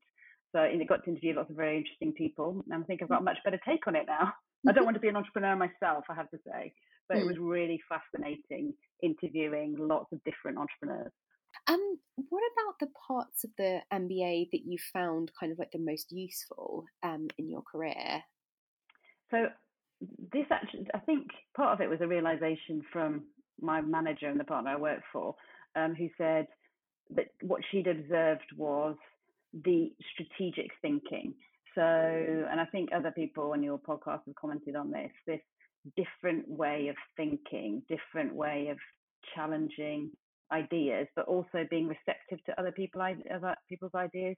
So 0.51 0.61
I 0.61 0.83
got 0.87 1.03
to 1.03 1.09
interview 1.09 1.35
lots 1.35 1.49
of 1.49 1.57
very 1.57 1.77
interesting 1.77 2.13
people, 2.13 2.63
and 2.69 2.81
I 2.81 2.85
think 2.85 3.01
I've 3.01 3.09
got 3.09 3.21
a 3.21 3.23
much 3.23 3.37
better 3.43 3.59
take 3.67 3.85
on 3.87 3.95
it 3.95 4.05
now. 4.07 4.33
I 4.67 4.71
don't 4.71 4.85
want 4.85 4.95
to 4.95 5.01
be 5.01 5.09
an 5.09 5.17
entrepreneur 5.17 5.55
myself, 5.55 6.05
I 6.09 6.15
have 6.15 6.29
to 6.31 6.37
say, 6.47 6.73
but 7.07 7.17
it 7.17 7.23
mm. 7.23 7.27
was 7.27 7.37
really 7.37 7.79
fascinating 7.87 8.73
interviewing 9.03 9.75
lots 9.77 10.11
of 10.11 10.23
different 10.23 10.57
entrepreneurs. 10.57 11.11
Um, 11.67 11.97
what 12.29 12.43
about 12.53 12.79
the 12.79 12.93
parts 13.07 13.43
of 13.43 13.49
the 13.57 13.79
MBA 13.91 14.49
that 14.51 14.65
you 14.65 14.77
found 14.93 15.31
kind 15.39 15.51
of 15.51 15.59
like 15.59 15.71
the 15.71 15.79
most 15.79 16.11
useful 16.11 16.85
um, 17.03 17.27
in 17.37 17.49
your 17.49 17.63
career? 17.63 18.23
So 19.31 19.47
this 20.31 20.45
actually, 20.51 20.87
I 20.93 20.99
think 20.99 21.27
part 21.55 21.73
of 21.73 21.81
it 21.81 21.89
was 21.89 22.01
a 22.01 22.07
realization 22.07 22.81
from 22.91 23.23
my 23.59 23.81
manager 23.81 24.27
and 24.27 24.39
the 24.39 24.43
partner 24.43 24.71
I 24.71 24.77
worked 24.77 25.05
for, 25.11 25.35
um, 25.75 25.95
who 25.95 26.09
said 26.17 26.47
that 27.15 27.27
what 27.41 27.61
she'd 27.71 27.87
observed 27.87 28.45
was 28.57 28.95
the 29.63 29.91
strategic 30.13 30.69
thinking. 30.81 31.33
So, 31.73 31.81
and 31.81 32.59
I 32.59 32.65
think 32.65 32.89
other 32.93 33.11
people 33.11 33.51
on 33.51 33.63
your 33.63 33.77
podcast 33.77 34.21
have 34.25 34.35
commented 34.39 34.75
on 34.75 34.91
this, 34.91 35.11
this 35.27 35.41
different 35.95 36.47
way 36.47 36.87
of 36.89 36.95
thinking, 37.17 37.83
different 37.89 38.33
way 38.33 38.69
of 38.69 38.77
challenging 39.35 40.11
ideas, 40.51 41.07
but 41.15 41.25
also 41.25 41.65
being 41.69 41.87
receptive 41.87 42.43
to 42.45 42.59
other 42.59 42.71
people 42.71 43.01
other 43.01 43.55
people's 43.69 43.95
ideas. 43.95 44.35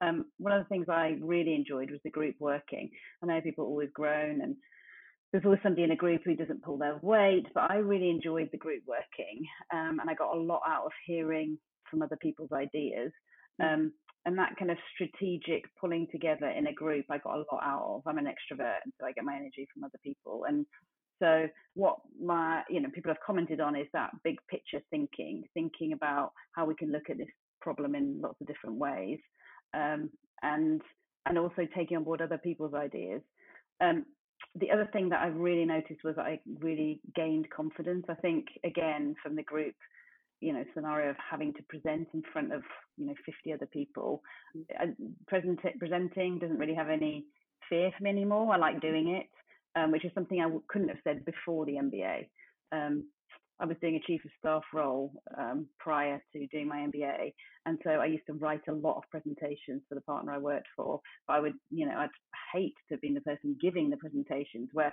Um, 0.00 0.26
one 0.38 0.52
of 0.52 0.62
the 0.62 0.68
things 0.68 0.86
I 0.88 1.18
really 1.20 1.54
enjoyed 1.54 1.90
was 1.90 2.00
the 2.04 2.10
group 2.10 2.36
working. 2.38 2.88
I 3.22 3.26
know 3.26 3.40
people 3.40 3.64
always 3.64 3.90
groan 3.92 4.40
and 4.42 4.54
there's 5.32 5.44
always 5.44 5.60
somebody 5.62 5.82
in 5.82 5.90
a 5.90 5.96
group 5.96 6.22
who 6.24 6.34
doesn't 6.34 6.62
pull 6.62 6.78
their 6.78 6.98
weight, 7.02 7.46
but 7.54 7.70
I 7.70 7.76
really 7.76 8.08
enjoyed 8.08 8.48
the 8.50 8.58
group 8.58 8.82
working, 8.86 9.42
um, 9.74 9.98
and 10.00 10.08
I 10.08 10.14
got 10.14 10.34
a 10.34 10.40
lot 10.40 10.62
out 10.66 10.86
of 10.86 10.92
hearing 11.04 11.58
from 11.90 12.02
other 12.02 12.16
people's 12.20 12.52
ideas. 12.52 13.12
Mm. 13.60 13.74
Um, 13.74 13.92
and 14.24 14.36
that 14.36 14.56
kind 14.58 14.70
of 14.70 14.76
strategic 14.94 15.64
pulling 15.80 16.06
together 16.10 16.48
in 16.48 16.66
a 16.66 16.72
group, 16.72 17.06
I 17.10 17.18
got 17.18 17.36
a 17.36 17.44
lot 17.50 17.62
out 17.62 17.82
of. 17.86 18.02
I'm 18.06 18.18
an 18.18 18.26
extrovert, 18.26 18.80
and 18.84 18.92
so 18.98 19.06
I 19.06 19.12
get 19.12 19.24
my 19.24 19.36
energy 19.36 19.66
from 19.72 19.84
other 19.84 19.98
people. 20.02 20.44
And 20.48 20.66
so, 21.18 21.48
what 21.74 21.98
my 22.20 22.62
you 22.68 22.80
know 22.80 22.88
people 22.94 23.10
have 23.10 23.22
commented 23.24 23.60
on 23.60 23.76
is 23.76 23.86
that 23.92 24.10
big 24.24 24.36
picture 24.50 24.80
thinking, 24.90 25.44
thinking 25.54 25.92
about 25.92 26.32
how 26.52 26.64
we 26.64 26.74
can 26.74 26.92
look 26.92 27.10
at 27.10 27.18
this 27.18 27.28
problem 27.60 27.94
in 27.94 28.20
lots 28.20 28.40
of 28.40 28.46
different 28.46 28.76
ways, 28.76 29.18
um, 29.74 30.10
and 30.42 30.80
and 31.26 31.38
also 31.38 31.66
taking 31.76 31.96
on 31.96 32.04
board 32.04 32.22
other 32.22 32.38
people's 32.38 32.74
ideas. 32.74 33.20
Um, 33.80 34.06
the 34.54 34.70
other 34.70 34.88
thing 34.92 35.08
that 35.10 35.20
I 35.20 35.26
really 35.26 35.64
noticed 35.64 36.04
was 36.04 36.16
I 36.18 36.40
really 36.60 37.00
gained 37.14 37.48
confidence. 37.50 38.06
I 38.08 38.14
think 38.14 38.46
again 38.64 39.14
from 39.22 39.36
the 39.36 39.42
group, 39.42 39.74
you 40.40 40.52
know, 40.52 40.64
scenario 40.74 41.10
of 41.10 41.16
having 41.30 41.52
to 41.54 41.62
present 41.68 42.08
in 42.14 42.22
front 42.32 42.52
of 42.52 42.62
you 42.96 43.06
know 43.06 43.14
50 43.26 43.52
other 43.52 43.66
people. 43.66 44.22
Mm. 44.56 44.94
Present, 45.26 45.60
presenting 45.78 46.38
doesn't 46.38 46.58
really 46.58 46.74
have 46.74 46.88
any 46.88 47.26
fear 47.68 47.90
for 47.96 48.04
me 48.04 48.10
anymore. 48.10 48.52
I 48.52 48.56
like 48.56 48.80
doing 48.80 49.08
it, 49.08 49.26
um, 49.78 49.90
which 49.90 50.04
is 50.04 50.12
something 50.14 50.40
I 50.40 50.44
w- 50.44 50.62
couldn't 50.68 50.88
have 50.88 50.98
said 51.04 51.24
before 51.24 51.66
the 51.66 51.74
MBA. 51.74 52.28
Um, 52.72 53.04
I 53.60 53.66
was 53.66 53.76
doing 53.80 53.96
a 53.96 54.06
chief 54.06 54.24
of 54.24 54.30
staff 54.38 54.62
role 54.72 55.12
um, 55.36 55.66
prior 55.80 56.22
to 56.32 56.46
doing 56.48 56.68
my 56.68 56.78
MBA, 56.78 57.32
and 57.66 57.78
so 57.82 57.90
I 57.90 58.06
used 58.06 58.26
to 58.26 58.34
write 58.34 58.62
a 58.68 58.72
lot 58.72 58.96
of 58.96 59.10
presentations 59.10 59.82
for 59.88 59.94
the 59.96 60.00
partner 60.02 60.32
I 60.32 60.38
worked 60.38 60.68
for. 60.76 61.00
But 61.26 61.34
I 61.34 61.40
would, 61.40 61.54
you 61.70 61.86
know, 61.86 61.96
I'd 61.96 62.08
hate 62.52 62.74
to 62.88 62.94
have 62.94 63.00
been 63.00 63.14
the 63.14 63.20
person 63.20 63.56
giving 63.60 63.90
the 63.90 63.96
presentations. 63.96 64.68
Where, 64.72 64.92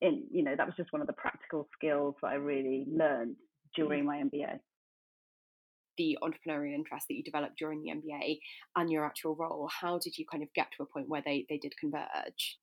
in, 0.00 0.24
you 0.30 0.42
know, 0.42 0.54
that 0.56 0.66
was 0.66 0.76
just 0.76 0.92
one 0.92 1.02
of 1.02 1.08
the 1.08 1.14
practical 1.14 1.68
skills 1.74 2.14
that 2.22 2.28
I 2.28 2.34
really 2.34 2.86
learned 2.90 3.36
during 3.76 4.06
my 4.06 4.16
MBA. 4.16 4.58
The 5.98 6.18
entrepreneurial 6.22 6.74
interest 6.74 7.04
that 7.08 7.16
you 7.16 7.22
developed 7.22 7.58
during 7.58 7.82
the 7.82 7.90
MBA 7.90 8.38
and 8.76 8.90
your 8.90 9.04
actual 9.04 9.36
role, 9.36 9.68
how 9.68 9.98
did 9.98 10.16
you 10.16 10.24
kind 10.30 10.42
of 10.42 10.48
get 10.54 10.68
to 10.76 10.84
a 10.84 10.86
point 10.86 11.08
where 11.08 11.22
they 11.22 11.44
they 11.50 11.58
did 11.58 11.74
converge? 11.78 12.58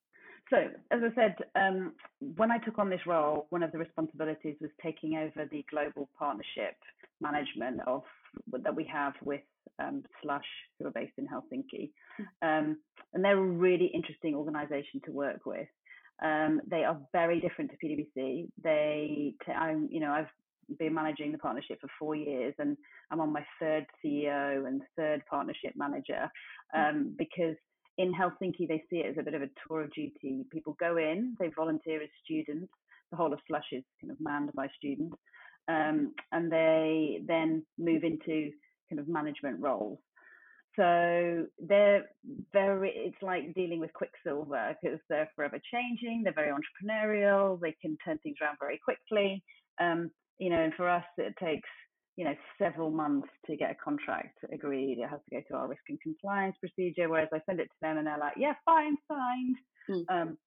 So, 0.49 0.57
as 0.91 1.01
I 1.03 1.15
said, 1.15 1.35
um, 1.55 1.93
when 2.19 2.51
I 2.51 2.57
took 2.59 2.79
on 2.79 2.89
this 2.89 3.05
role, 3.05 3.47
one 3.49 3.63
of 3.63 3.71
the 3.71 3.77
responsibilities 3.77 4.55
was 4.61 4.71
taking 4.81 5.15
over 5.17 5.47
the 5.51 5.65
global 5.69 6.09
partnership 6.17 6.75
management 7.19 7.81
of 7.85 8.03
that 8.63 8.75
we 8.75 8.85
have 8.91 9.13
with 9.23 9.41
um, 9.79 10.03
Slush, 10.21 10.45
who 10.79 10.87
are 10.87 10.91
based 10.91 11.13
in 11.17 11.27
Helsinki, 11.27 11.91
um, 12.41 12.77
and 13.13 13.23
they're 13.23 13.37
a 13.37 13.41
really 13.41 13.91
interesting 13.93 14.35
organisation 14.35 15.01
to 15.05 15.11
work 15.11 15.45
with. 15.45 15.67
Um, 16.23 16.61
they 16.67 16.83
are 16.83 16.99
very 17.11 17.39
different 17.39 17.71
to 17.71 17.77
PwC. 17.85 18.47
They, 18.63 19.33
t- 19.45 19.51
I'm, 19.51 19.87
you 19.91 19.99
know, 19.99 20.11
I've 20.11 20.77
been 20.79 20.93
managing 20.93 21.31
the 21.31 21.37
partnership 21.37 21.79
for 21.81 21.89
four 21.99 22.15
years, 22.15 22.55
and 22.57 22.77
I'm 23.11 23.19
on 23.19 23.31
my 23.33 23.45
third 23.59 23.85
CEO 24.03 24.65
and 24.67 24.81
third 24.95 25.23
partnership 25.29 25.73
manager 25.75 26.29
um, 26.75 27.15
because 27.17 27.55
in 27.97 28.13
Helsinki, 28.13 28.67
they 28.67 28.83
see 28.89 28.97
it 28.97 29.11
as 29.11 29.17
a 29.19 29.23
bit 29.23 29.33
of 29.33 29.41
a 29.41 29.49
tour 29.67 29.81
of 29.81 29.93
duty. 29.93 30.45
People 30.51 30.75
go 30.79 30.97
in, 30.97 31.35
they 31.39 31.49
volunteer 31.55 32.01
as 32.01 32.09
students. 32.23 32.71
The 33.11 33.17
whole 33.17 33.33
of 33.33 33.39
Slush 33.47 33.65
is 33.71 33.83
kind 34.01 34.11
of 34.11 34.17
manned 34.19 34.51
by 34.53 34.67
students, 34.77 35.15
um, 35.67 36.13
and 36.31 36.51
they 36.51 37.21
then 37.25 37.65
move 37.77 38.03
into 38.03 38.51
kind 38.89 38.99
of 38.99 39.07
management 39.07 39.59
roles. 39.59 39.99
So 40.75 41.47
they're 41.59 42.05
very, 42.53 42.91
it's 42.95 43.21
like 43.23 43.55
dealing 43.55 43.79
with 43.79 43.91
Quicksilver 43.93 44.75
because 44.81 44.99
they're 45.09 45.29
forever 45.35 45.59
changing. 45.73 46.21
They're 46.23 46.33
very 46.33 46.51
entrepreneurial. 46.51 47.59
They 47.59 47.75
can 47.81 47.97
turn 48.05 48.19
things 48.19 48.35
around 48.41 48.57
very 48.59 48.79
quickly. 48.83 49.43
Um, 49.81 50.11
you 50.37 50.51
know, 50.51 50.61
and 50.61 50.73
for 50.75 50.87
us, 50.87 51.03
it 51.17 51.33
takes 51.43 51.67
you 52.17 52.25
know, 52.25 52.35
several 52.57 52.89
months 52.89 53.29
to 53.45 53.55
get 53.55 53.71
a 53.71 53.75
contract 53.75 54.39
agreed. 54.51 54.97
It 54.97 55.07
has 55.07 55.19
to 55.29 55.35
go 55.35 55.41
through 55.47 55.57
our 55.57 55.67
risk 55.67 55.83
and 55.87 56.01
compliance 56.01 56.55
procedure. 56.59 57.07
Whereas 57.07 57.29
I 57.31 57.39
send 57.45 57.59
it 57.59 57.65
to 57.65 57.75
them 57.81 57.99
and 57.99 58.07
they're 58.07 58.17
like, 58.17 58.33
yeah, 58.37 58.53
fine, 58.65 58.97
signed. 59.07 59.55
Mm. 59.87 60.03
Um, 60.09 60.37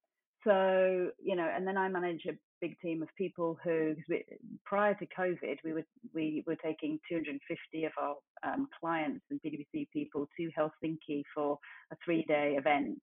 so, 0.45 1.11
you 1.23 1.37
know, 1.37 1.49
and 1.55 1.67
then 1.67 1.77
I 1.77 1.89
manage 1.89 2.23
a 2.29 2.33
big 2.61 2.77
team 2.81 3.03
of 3.03 3.09
people 3.17 3.57
who, 3.63 3.95
we, 4.09 4.25
prior 4.65 4.95
to 4.95 5.07
COVID, 5.17 5.59
we 5.65 5.73
were, 5.73 5.85
we 6.13 6.43
were 6.45 6.57
taking 6.57 6.99
250 7.09 7.85
of 7.85 7.93
our 8.03 8.17
um, 8.43 8.67
clients 8.81 9.25
and 9.31 9.41
PwC 9.41 9.87
people 9.93 10.29
to 10.37 10.51
Helsinki 10.59 11.23
for 11.33 11.57
a 11.93 11.97
three 12.05 12.25
day 12.25 12.57
event. 12.59 12.99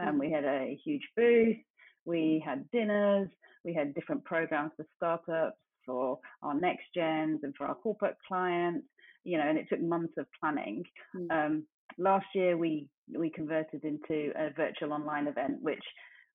Um, 0.00 0.16
mm. 0.16 0.20
We 0.20 0.30
had 0.30 0.44
a 0.44 0.78
huge 0.84 1.02
booth, 1.16 1.56
we 2.04 2.42
had 2.46 2.70
dinners, 2.70 3.28
we 3.64 3.74
had 3.74 3.94
different 3.94 4.24
programs 4.24 4.72
for 4.76 4.86
startups 4.96 5.58
for 5.86 6.18
our 6.42 6.54
next 6.54 6.84
gens 6.94 7.40
and 7.42 7.54
for 7.56 7.66
our 7.66 7.74
corporate 7.74 8.16
clients, 8.26 8.86
you 9.24 9.38
know, 9.38 9.44
and 9.48 9.58
it 9.58 9.66
took 9.68 9.80
months 9.80 10.14
of 10.18 10.26
planning. 10.40 10.82
Mm. 11.16 11.30
Um, 11.46 11.66
last 11.98 12.26
year 12.34 12.56
we 12.56 12.88
we 13.16 13.30
converted 13.30 13.84
into 13.84 14.32
a 14.36 14.50
virtual 14.56 14.92
online 14.92 15.26
event, 15.26 15.58
which 15.60 15.82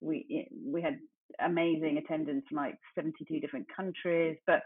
we 0.01 0.47
we 0.65 0.81
had 0.81 0.97
amazing 1.43 1.97
attendance 1.97 2.43
from 2.47 2.57
like 2.57 2.77
72 2.95 3.39
different 3.39 3.67
countries, 3.75 4.37
but 4.47 4.63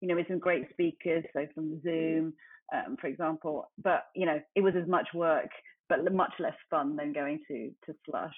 you 0.00 0.08
know, 0.08 0.16
with 0.16 0.28
some 0.28 0.38
great 0.38 0.68
speakers, 0.70 1.24
so 1.32 1.46
from 1.54 1.80
Zoom, 1.82 2.34
um, 2.74 2.96
for 3.00 3.06
example. 3.06 3.70
But 3.82 4.04
you 4.14 4.26
know, 4.26 4.40
it 4.54 4.60
was 4.60 4.74
as 4.80 4.88
much 4.88 5.08
work, 5.14 5.48
but 5.88 6.12
much 6.12 6.32
less 6.38 6.56
fun 6.70 6.96
than 6.96 7.12
going 7.12 7.40
to 7.48 7.70
to 7.86 7.96
Slush. 8.06 8.34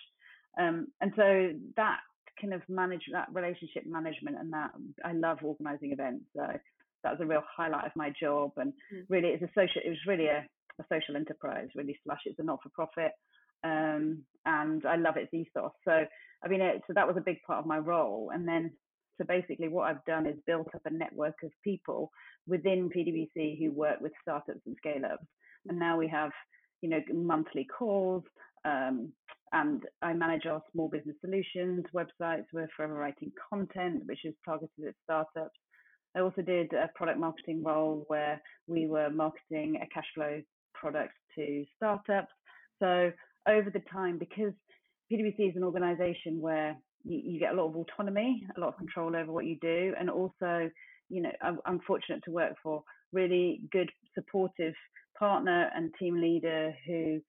Um, 0.58 0.88
and 1.00 1.12
so 1.16 1.50
that 1.76 1.98
kind 2.40 2.54
of 2.54 2.62
manage 2.68 3.02
that 3.12 3.28
relationship 3.32 3.84
management 3.86 4.36
and 4.38 4.52
that 4.52 4.70
I 5.04 5.12
love 5.12 5.38
organizing 5.42 5.92
events. 5.92 6.24
So 6.36 6.46
that 7.02 7.12
was 7.12 7.20
a 7.20 7.26
real 7.26 7.42
highlight 7.56 7.86
of 7.86 7.92
my 7.96 8.12
job. 8.20 8.52
And 8.56 8.72
mm. 8.92 9.04
really, 9.08 9.28
it's 9.28 9.42
a 9.42 9.48
social. 9.48 9.82
It 9.84 9.90
was 9.90 10.06
really 10.06 10.26
a, 10.26 10.46
a 10.80 10.84
social 10.92 11.16
enterprise. 11.16 11.68
Really, 11.74 11.98
Slush, 12.04 12.22
it's 12.24 12.38
a 12.38 12.42
not 12.42 12.60
for 12.62 12.70
profit, 12.70 13.12
um, 13.62 14.22
and 14.46 14.84
I 14.86 14.96
love 14.96 15.16
its 15.16 15.32
ethos. 15.32 15.72
So 15.84 16.04
I 16.44 16.48
mean, 16.48 16.60
it, 16.60 16.82
so 16.86 16.92
that 16.94 17.06
was 17.06 17.16
a 17.16 17.22
big 17.22 17.38
part 17.46 17.60
of 17.60 17.66
my 17.66 17.78
role. 17.78 18.30
And 18.32 18.46
then, 18.46 18.70
so 19.18 19.24
basically, 19.26 19.68
what 19.68 19.88
I've 19.88 20.04
done 20.04 20.26
is 20.26 20.36
built 20.46 20.68
up 20.74 20.82
a 20.84 20.92
network 20.92 21.36
of 21.42 21.50
people 21.62 22.10
within 22.46 22.90
PwC 22.90 23.58
who 23.58 23.72
work 23.72 24.00
with 24.00 24.12
startups 24.20 24.60
and 24.66 24.76
scale 24.76 25.04
ups. 25.10 25.26
And 25.66 25.78
now 25.78 25.96
we 25.96 26.08
have, 26.08 26.30
you 26.82 26.90
know, 26.90 27.00
monthly 27.12 27.66
calls. 27.66 28.24
Um, 28.64 29.12
and 29.54 29.84
I 30.02 30.12
manage 30.12 30.46
our 30.46 30.60
small 30.72 30.88
business 30.88 31.14
solutions 31.20 31.84
websites. 31.94 32.44
We're 32.52 32.68
forever 32.76 32.94
writing 32.94 33.30
content, 33.50 34.02
which 34.06 34.24
is 34.24 34.34
targeted 34.44 34.86
at 34.88 34.94
startups. 35.04 35.56
I 36.16 36.20
also 36.20 36.42
did 36.42 36.72
a 36.72 36.90
product 36.96 37.20
marketing 37.20 37.62
role 37.62 38.04
where 38.08 38.42
we 38.66 38.86
were 38.86 39.10
marketing 39.10 39.80
a 39.80 39.86
cash 39.94 40.06
flow 40.14 40.42
product 40.74 41.14
to 41.36 41.64
startups. 41.76 42.32
So 42.80 43.12
over 43.48 43.70
the 43.70 43.82
time, 43.92 44.18
because 44.18 44.52
PwC 45.10 45.50
is 45.50 45.56
an 45.56 45.62
organization 45.62 46.40
where 46.40 46.76
you, 47.04 47.20
you, 47.24 47.38
get 47.38 47.52
a 47.52 47.56
lot 47.56 47.68
of 47.68 47.76
autonomy, 47.76 48.44
a 48.56 48.60
lot 48.60 48.70
of 48.70 48.76
control 48.76 49.14
over 49.14 49.30
what 49.30 49.46
you 49.46 49.56
do, 49.60 49.94
and 49.98 50.10
also, 50.10 50.68
you 51.08 51.22
know, 51.22 51.32
I'm, 51.42 51.58
I'm 51.64 51.80
fortunate 51.86 52.22
to 52.24 52.32
work 52.32 52.54
for 52.60 52.82
really 53.12 53.60
good, 53.70 53.90
supportive 54.14 54.74
partner 55.16 55.70
and 55.76 55.92
team 55.98 56.20
leader 56.20 56.74
who 56.86 57.20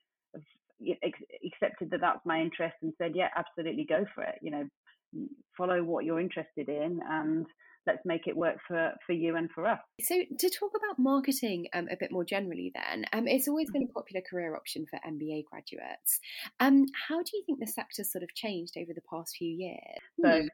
accepted 1.46 1.92
that 1.92 2.02
that's 2.02 2.26
my 2.26 2.40
interest 2.40 2.76
and 2.82 2.94
said, 2.98 3.12
yeah, 3.16 3.30
absolutely 3.36 3.86
go 3.88 4.06
for 4.14 4.24
it. 4.24 4.36
You 4.42 4.52
know, 4.52 5.28
follow 5.58 5.84
what 5.84 6.06
you're 6.06 6.20
interested 6.20 6.70
in 6.70 7.00
and 7.08 7.46
let's 7.88 8.02
make 8.04 8.28
it 8.28 8.36
work 8.36 8.58
for 8.68 8.92
for 9.06 9.14
you 9.14 9.36
and 9.36 9.50
for 9.52 9.68
us. 9.68 9.80
So 10.02 10.16
to 10.16 10.50
talk 10.50 10.72
about 10.76 10.98
marketing 10.98 11.68
um, 11.74 11.88
a 11.92 11.96
bit 12.00 12.12
more 12.12 12.26
generally, 12.26 12.72
then 12.74 13.06
um, 13.14 13.28
it's 13.28 13.48
always 13.48 13.70
been 13.72 13.84
a 13.84 13.94
popular 13.94 14.24
career 14.30 14.56
option 14.56 14.86
for 14.90 15.00
MBA 15.08 15.44
graduates. 15.46 16.20
Um, 16.60 16.86
how 17.08 17.18
do 17.18 17.32
you 17.34 17.44
think 17.46 17.60
the 17.60 17.68
sector 17.68 18.04
sort 18.04 18.24
of 18.24 18.34
changed 18.34 18.76
over 18.78 18.92
the 18.94 19.02
past 19.10 19.36
few 19.38 19.50
years? 19.50 20.00
So 20.22 20.42
hmm. 20.42 20.48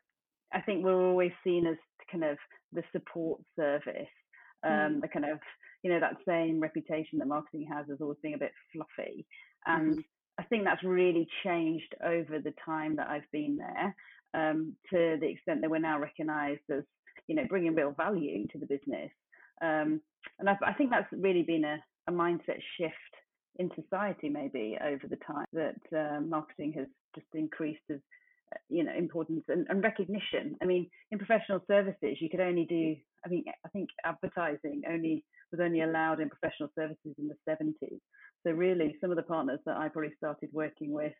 I 0.53 0.61
think 0.61 0.83
we're 0.83 1.07
always 1.07 1.31
seen 1.43 1.65
as 1.67 1.77
kind 2.11 2.23
of 2.23 2.37
the 2.73 2.83
support 2.91 3.41
service, 3.55 4.09
mm. 4.65 5.01
the 5.01 5.07
kind 5.07 5.25
of 5.25 5.39
you 5.83 5.91
know 5.91 5.99
that 5.99 6.17
same 6.27 6.59
reputation 6.59 7.19
that 7.19 7.27
marketing 7.27 7.67
has 7.71 7.85
as 7.91 8.01
always 8.01 8.17
being 8.21 8.35
a 8.35 8.37
bit 8.37 8.51
fluffy 8.73 9.25
and 9.65 9.97
mm. 9.97 10.03
I 10.41 10.43
think 10.45 10.63
that's 10.63 10.83
really 10.83 11.27
changed 11.43 11.93
over 12.03 12.39
the 12.39 12.53
time 12.65 12.95
that 12.95 13.07
I've 13.07 13.29
been 13.31 13.57
there 13.57 13.95
um, 14.33 14.75
to 14.89 15.17
the 15.19 15.27
extent 15.27 15.61
that 15.61 15.69
we're 15.69 15.77
now 15.77 15.99
recognised 15.99 16.61
as, 16.75 16.83
you 17.27 17.35
know, 17.35 17.45
bringing 17.47 17.75
real 17.75 17.91
value 17.91 18.47
to 18.47 18.57
the 18.57 18.65
business. 18.65 19.11
Um, 19.61 20.01
and 20.39 20.49
I, 20.49 20.57
I, 20.65 20.73
think 20.73 20.89
that's 20.89 21.07
really 21.11 21.43
been 21.43 21.63
a, 21.63 21.77
a, 22.07 22.11
mindset 22.11 22.59
shift 22.79 23.13
in 23.57 23.69
society, 23.75 24.29
maybe 24.29 24.79
over 24.83 25.03
the 25.07 25.17
time 25.17 25.45
that 25.53 25.75
uh, 25.95 26.21
marketing 26.21 26.73
has 26.75 26.87
just 27.13 27.27
increased 27.35 27.83
as, 27.91 27.99
uh, 28.51 28.57
you 28.67 28.83
know, 28.83 28.93
importance 28.97 29.43
and, 29.47 29.67
and, 29.69 29.83
recognition. 29.83 30.55
I 30.59 30.65
mean, 30.65 30.89
in 31.11 31.19
professional 31.19 31.61
services, 31.67 32.17
you 32.19 32.29
could 32.31 32.39
only 32.39 32.65
do 32.65 32.95
I 33.23 33.29
think 33.29 33.45
I 33.63 33.69
think 33.69 33.89
advertising 34.03 34.81
only 34.89 35.23
was 35.51 35.61
only 35.61 35.81
allowed 35.81 36.19
in 36.19 36.29
professional 36.29 36.69
services 36.75 37.13
in 37.19 37.27
the 37.27 37.35
70s. 37.47 37.99
So 38.43 38.51
really, 38.51 38.97
some 39.01 39.11
of 39.11 39.17
the 39.17 39.23
partners 39.23 39.59
that 39.65 39.77
I 39.77 39.89
probably 39.89 40.13
started 40.17 40.49
working 40.51 40.91
with 40.91 41.13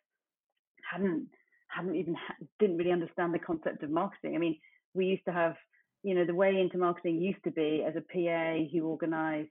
hadn't 0.90 1.28
hadn't 1.68 1.96
even 1.96 2.16
didn't 2.58 2.76
really 2.76 2.92
understand 2.92 3.32
the 3.32 3.38
concept 3.38 3.82
of 3.82 3.90
marketing. 3.90 4.34
I 4.34 4.38
mean, 4.38 4.58
we 4.94 5.06
used 5.06 5.24
to 5.26 5.32
have, 5.32 5.54
you 6.02 6.14
know, 6.14 6.26
the 6.26 6.34
way 6.34 6.60
into 6.60 6.78
marketing 6.78 7.20
used 7.20 7.42
to 7.44 7.50
be 7.50 7.84
as 7.86 7.94
a 7.96 8.00
PA 8.00 8.64
who 8.72 8.86
organised 8.86 9.50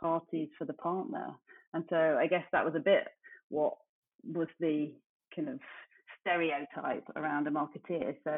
parties 0.00 0.48
for 0.58 0.64
the 0.64 0.72
partner, 0.74 1.28
and 1.74 1.84
so 1.90 2.16
I 2.18 2.26
guess 2.26 2.44
that 2.52 2.64
was 2.64 2.74
a 2.76 2.80
bit 2.80 3.08
what 3.48 3.74
was 4.24 4.48
the 4.60 4.92
kind 5.34 5.48
of 5.48 5.58
stereotype 6.20 7.04
around 7.16 7.46
a 7.46 7.50
marketeer. 7.50 8.14
So 8.24 8.36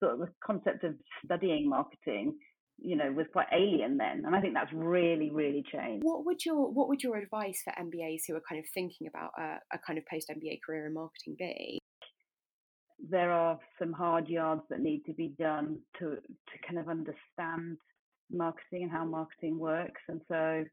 sort 0.00 0.14
of 0.14 0.18
the 0.20 0.28
concept 0.44 0.84
of 0.84 0.94
studying 1.24 1.68
marketing 1.68 2.38
you 2.80 2.96
know 2.96 3.10
was 3.12 3.26
quite 3.32 3.48
alien 3.52 3.96
then 3.96 4.22
and 4.24 4.34
i 4.34 4.40
think 4.40 4.54
that's 4.54 4.72
really 4.72 5.30
really 5.30 5.64
changed. 5.72 6.04
What 6.04 6.24
would 6.24 6.44
your 6.44 6.70
what 6.70 6.88
would 6.88 7.02
your 7.02 7.16
advice 7.16 7.60
for 7.64 7.72
mbas 7.82 8.22
who 8.26 8.36
are 8.36 8.42
kind 8.48 8.60
of 8.60 8.66
thinking 8.72 9.08
about 9.08 9.30
a, 9.38 9.58
a 9.72 9.78
kind 9.86 9.98
of 9.98 10.04
post 10.06 10.30
mba 10.30 10.58
career 10.64 10.86
in 10.86 10.94
marketing 10.94 11.36
be? 11.38 11.78
There 13.10 13.32
are 13.32 13.58
some 13.78 13.92
hard 13.92 14.28
yards 14.28 14.62
that 14.70 14.80
need 14.80 15.02
to 15.06 15.12
be 15.12 15.34
done 15.38 15.78
to 15.98 16.06
to 16.16 16.66
kind 16.66 16.78
of 16.78 16.88
understand 16.88 17.78
marketing 18.30 18.84
and 18.84 18.92
how 18.92 19.04
marketing 19.04 19.58
works 19.58 20.02
and 20.08 20.20
so 20.28 20.64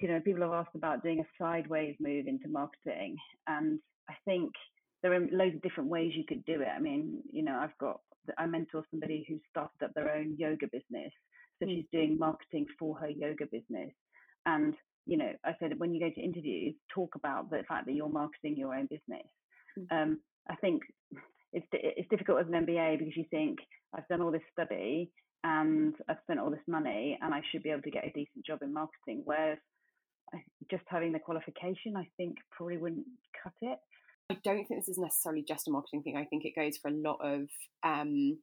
you 0.00 0.08
know 0.08 0.20
people 0.20 0.42
have 0.42 0.52
asked 0.52 0.74
about 0.74 1.02
doing 1.02 1.20
a 1.20 1.42
sideways 1.42 1.94
move 2.00 2.26
into 2.26 2.48
marketing 2.48 3.16
and 3.46 3.78
i 4.08 4.14
think 4.24 4.50
there 5.02 5.12
are 5.12 5.20
loads 5.30 5.54
of 5.54 5.62
different 5.62 5.90
ways 5.90 6.12
you 6.16 6.24
could 6.26 6.44
do 6.46 6.62
it. 6.62 6.68
I 6.74 6.80
mean 6.80 7.22
you 7.30 7.44
know 7.44 7.58
i've 7.60 7.76
got 7.78 8.00
I 8.38 8.46
mentor 8.46 8.84
somebody 8.90 9.24
who 9.28 9.38
started 9.50 9.84
up 9.84 9.94
their 9.94 10.14
own 10.14 10.36
yoga 10.38 10.66
business. 10.66 11.12
So 11.58 11.66
mm. 11.66 11.74
she's 11.74 11.86
doing 11.92 12.18
marketing 12.18 12.66
for 12.78 12.96
her 12.98 13.08
yoga 13.08 13.46
business. 13.46 13.92
And, 14.44 14.74
you 15.06 15.16
know, 15.16 15.32
I 15.44 15.54
said, 15.58 15.78
when 15.78 15.94
you 15.94 16.00
go 16.00 16.10
to 16.10 16.20
interviews, 16.20 16.74
talk 16.94 17.14
about 17.14 17.50
the 17.50 17.62
fact 17.68 17.86
that 17.86 17.94
you're 17.94 18.08
marketing 18.08 18.56
your 18.56 18.74
own 18.74 18.86
business. 18.86 19.26
Mm. 19.78 19.86
Um, 19.90 20.20
I 20.48 20.56
think 20.56 20.82
it's, 21.52 21.66
it's 21.72 22.08
difficult 22.08 22.40
as 22.40 22.46
an 22.46 22.66
MBA 22.66 22.98
because 22.98 23.16
you 23.16 23.24
think, 23.30 23.58
I've 23.94 24.08
done 24.08 24.20
all 24.20 24.30
this 24.30 24.42
study 24.52 25.10
and 25.44 25.94
I've 26.08 26.18
spent 26.24 26.40
all 26.40 26.50
this 26.50 26.66
money 26.66 27.18
and 27.22 27.32
I 27.32 27.40
should 27.50 27.62
be 27.62 27.70
able 27.70 27.82
to 27.82 27.90
get 27.90 28.04
a 28.04 28.12
decent 28.12 28.44
job 28.46 28.62
in 28.62 28.72
marketing. 28.72 29.22
Whereas 29.24 29.58
just 30.70 30.82
having 30.88 31.12
the 31.12 31.18
qualification, 31.18 31.96
I 31.96 32.08
think 32.16 32.36
probably 32.50 32.78
wouldn't 32.78 33.06
cut 33.42 33.52
it. 33.62 33.78
I 34.30 34.36
don't 34.42 34.66
think 34.66 34.80
this 34.80 34.88
is 34.88 34.98
necessarily 34.98 35.44
just 35.46 35.68
a 35.68 35.70
marketing 35.70 36.02
thing. 36.02 36.16
I 36.16 36.24
think 36.24 36.44
it 36.44 36.56
goes 36.56 36.76
for 36.76 36.88
a 36.88 36.94
lot 36.94 37.18
of 37.22 37.48
um, 37.84 38.38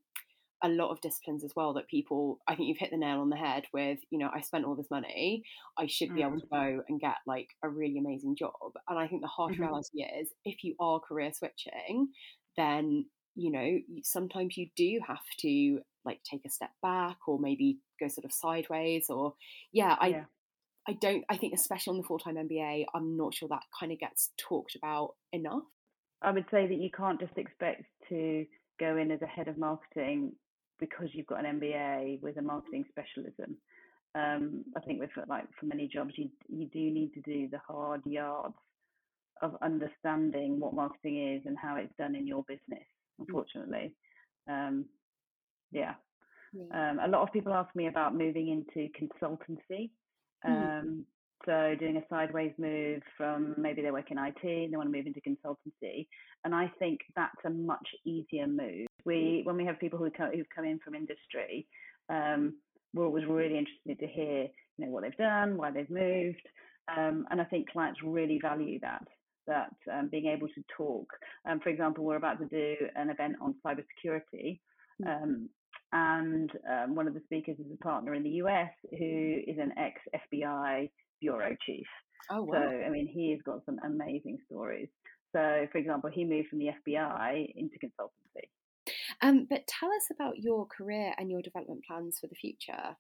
a 0.64 0.70
lot 0.70 0.92
of 0.92 1.02
disciplines 1.02 1.44
as 1.44 1.52
well 1.56 1.74
that 1.74 1.90
people 1.90 2.40
I 2.48 2.56
think 2.56 2.70
you've 2.70 2.78
hit 2.78 2.92
the 2.92 2.98
nail 2.98 3.20
on 3.20 3.30
the 3.30 3.36
head 3.36 3.66
with, 3.74 4.00
you 4.10 4.18
know, 4.18 4.30
I 4.34 4.42
spent 4.42 4.64
all 4.64 4.76
this 4.76 4.90
money, 4.90 5.44
I 5.78 5.88
should 5.88 6.08
mm-hmm. 6.08 6.16
be 6.16 6.22
able 6.22 6.40
to 6.40 6.46
mm-hmm. 6.46 6.78
go 6.78 6.84
and 6.88 7.02
get 7.02 7.16
like 7.28 7.48
a 7.64 7.70
really 7.70 7.98
amazing 7.98 8.38
job. 8.38 8.54
And 8.88 8.98
I 8.98 9.08
think 9.08 9.22
the 9.22 9.28
harsh 9.28 9.56
mm-hmm. 9.56 9.64
reality 9.64 10.04
is 10.04 10.30
if 10.46 10.64
you 10.64 10.76
are 10.80 11.02
career 11.02 11.32
switching, 11.34 12.08
then 12.56 13.06
you 13.36 13.52
know, 13.52 13.80
sometimes 14.04 14.56
you 14.58 14.68
do 14.78 15.00
have 15.06 15.18
to 15.40 15.80
like 16.06 16.20
take 16.30 16.42
a 16.46 16.50
step 16.50 16.70
back 16.82 17.18
or 17.28 17.40
maybe 17.40 17.80
go 18.00 18.08
sort 18.08 18.26
of 18.26 18.32
sideways 18.32 19.10
or 19.10 19.34
yeah, 19.72 19.96
I 20.00 20.08
yeah. 20.08 20.24
I 20.88 20.94
don't 20.94 21.24
I 21.30 21.38
think 21.38 21.54
especially 21.54 21.92
on 21.92 21.98
the 21.98 22.04
full-time 22.04 22.36
MBA, 22.36 22.86
I'm 22.94 23.16
not 23.18 23.34
sure 23.34 23.50
that 23.50 23.64
kind 23.78 23.92
of 23.92 24.00
gets 24.00 24.32
talked 24.38 24.76
about 24.76 25.16
enough. 25.32 25.64
I 26.22 26.32
would 26.32 26.46
say 26.52 26.68
that 26.68 26.78
you 26.78 26.90
can't 26.90 27.20
just 27.20 27.38
expect 27.38 27.84
to 28.10 28.46
go 28.80 28.98
in 28.98 29.12
as 29.12 29.22
a 29.22 29.28
head 29.28 29.48
of 29.48 29.58
marketing 29.58 30.34
because 30.80 31.10
you've 31.14 31.28
got 31.28 31.46
an 31.46 31.60
MBA 31.60 32.22
with 32.22 32.38
a 32.38 32.42
marketing 32.42 32.86
specialism. 32.90 33.58
Um, 34.16 34.64
I 34.78 34.80
think 34.82 35.00
with 35.00 35.10
like 35.28 35.46
for 35.60 35.66
many 35.66 35.88
jobs, 35.88 36.14
you 36.18 36.30
you 36.48 36.68
do 36.68 36.80
need 36.80 37.14
to 37.14 37.22
do 37.22 37.48
the 37.50 37.60
hard 37.68 38.02
yards 38.06 38.56
of 39.42 39.56
understanding 39.62 40.60
what 40.60 40.74
marketing 40.74 41.36
is 41.36 41.42
and 41.46 41.58
how 41.58 41.76
it's 41.76 41.94
done 41.98 42.16
in 42.16 42.28
your 42.28 42.44
business. 42.44 42.86
Mm. 43.20 43.26
Unfortunately, 43.28 43.96
um, 44.50 44.86
yeah. 45.72 45.94
yeah. 46.54 46.92
Um, 46.92 47.00
a 47.00 47.08
lot 47.08 47.24
of 47.24 47.34
people 47.34 47.54
ask 47.54 47.76
me 47.76 47.88
about 47.88 48.16
moving 48.16 48.50
into 48.50 48.90
consultancy. 48.94 49.90
Mm. 50.46 50.80
Um, 50.80 51.06
so 51.46 51.76
doing 51.78 51.98
a 51.98 52.04
sideways 52.10 52.54
move 52.58 53.02
from 53.18 53.54
maybe 53.58 53.82
they 53.82 53.92
work 53.92 54.12
in 54.12 54.18
IT 54.18 54.44
and 54.44 54.72
they 54.72 54.78
want 54.78 54.92
to 54.92 54.98
move 54.98 55.08
into 55.08 55.20
consultancy, 55.22 56.08
and 56.46 56.56
I 56.56 56.72
think 56.80 57.02
that's 57.16 57.36
a 57.46 57.50
much 57.50 57.88
easier 58.06 58.48
move. 58.48 58.88
We 59.06 59.42
when 59.44 59.58
we 59.58 59.66
have 59.66 59.80
people 59.80 60.00
who 60.00 60.10
come, 60.10 60.32
who've 60.32 60.46
come 60.56 60.66
in 60.66 60.80
from 60.80 60.96
industry, 60.96 61.68
um, 62.10 62.56
we're 62.94 63.06
always 63.06 63.26
really 63.26 63.58
interested 63.58 64.00
to 64.00 64.08
hear 64.08 64.44
you 64.78 64.86
know 64.86 64.92
what 64.92 65.04
they've 65.04 65.18
done, 65.18 65.58
why 65.58 65.72
they've 65.72 65.90
moved, 65.90 66.48
um, 66.96 67.26
and 67.30 67.42
I 67.42 67.46
think 67.46 67.70
clients 67.72 68.00
really 68.04 68.40
value 68.42 68.80
that 68.80 69.06
that 69.48 69.74
um, 69.92 70.08
being 70.10 70.28
able 70.28 70.48
to 70.48 70.64
talk. 70.78 71.08
Um, 71.50 71.60
for 71.60 71.70
example, 71.70 72.06
we're 72.06 72.16
about 72.16 72.40
to 72.40 72.46
do 72.46 72.76
an 72.96 73.10
event 73.10 73.36
on 73.42 73.56
cybersecurity. 73.66 74.60
Mm. 75.04 75.24
Um, 75.24 75.50
and 75.92 76.52
um, 76.70 76.96
one 76.96 77.08
of 77.08 77.14
the 77.14 77.22
speakers 77.26 77.58
is 77.60 77.72
a 77.74 77.84
partner 77.84 78.14
in 78.14 78.24
the 78.24 78.42
US 78.44 78.72
who 78.92 79.40
is 79.48 79.58
an 79.58 79.72
ex 79.78 80.02
FBI 80.34 80.90
bureau 81.22 81.56
chief. 81.66 81.86
Oh, 82.32 82.44
wow. 82.44 82.54
So, 82.54 82.86
I 82.86 82.90
mean, 82.90 83.08
he 83.08 83.32
has 83.32 83.40
got 83.46 83.66
some 83.66 83.78
amazing 83.86 84.38
stories. 84.46 84.90
So, 85.36 85.68
for 85.72 85.78
example, 85.78 86.10
he 86.14 86.26
moved 86.26 86.50
from 86.50 86.60
the 86.60 86.70
FBI 86.88 87.54
into 87.56 87.76
consultancy. 87.84 88.48
Um, 89.22 89.48
but 89.50 89.66
tell 89.68 89.90
us 89.90 90.08
about 90.12 90.40
your 90.40 90.66
career 90.66 91.14
and 91.18 91.30
your 91.30 91.42
development 91.42 91.84
plans 91.88 92.20
for 92.20 92.28
the 92.28 92.36
future. 92.36 92.96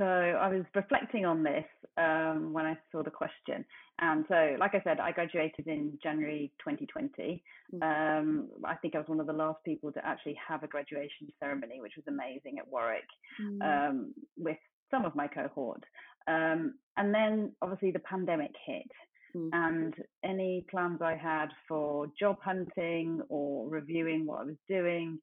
So 0.00 0.06
I 0.06 0.48
was 0.48 0.64
reflecting 0.74 1.26
on 1.26 1.42
this 1.42 1.66
um, 1.98 2.54
when 2.54 2.64
I 2.64 2.74
saw 2.90 3.02
the 3.02 3.10
question. 3.10 3.66
And 4.00 4.24
so, 4.28 4.56
like 4.58 4.74
I 4.74 4.80
said, 4.82 4.98
I 4.98 5.12
graduated 5.12 5.66
in 5.66 5.98
January 6.02 6.50
2020. 6.66 7.42
Mm. 7.74 7.82
Um, 7.82 8.48
I 8.64 8.76
think 8.76 8.94
I 8.94 8.98
was 8.98 9.08
one 9.08 9.20
of 9.20 9.26
the 9.26 9.34
last 9.34 9.58
people 9.62 9.92
to 9.92 10.06
actually 10.06 10.38
have 10.48 10.62
a 10.62 10.68
graduation 10.68 11.28
ceremony, 11.38 11.82
which 11.82 11.92
was 11.96 12.06
amazing 12.08 12.58
at 12.58 12.66
Warwick 12.66 13.04
mm. 13.38 13.60
um, 13.60 14.14
with 14.38 14.56
some 14.90 15.04
of 15.04 15.14
my 15.14 15.28
cohort. 15.28 15.84
Um, 16.26 16.76
and 16.96 17.14
then 17.14 17.52
obviously 17.60 17.90
the 17.90 17.98
pandemic 17.98 18.52
hit. 18.66 18.90
Mm. 19.36 19.50
And 19.52 19.94
any 20.24 20.64
plans 20.70 21.02
I 21.02 21.14
had 21.14 21.48
for 21.68 22.06
job 22.18 22.38
hunting 22.42 23.20
or 23.28 23.68
reviewing 23.68 24.24
what 24.24 24.40
I 24.40 24.44
was 24.44 24.56
doing 24.66 25.18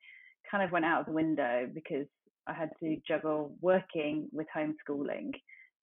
kind 0.52 0.64
of 0.64 0.72
went 0.72 0.86
out 0.86 1.02
of 1.02 1.06
the 1.08 1.14
window 1.14 1.68
because 1.74 2.06
I 2.48 2.54
had 2.54 2.72
to 2.80 2.98
juggle 3.08 3.54
working 3.62 4.28
with 4.32 4.48
homeschooling, 4.56 5.32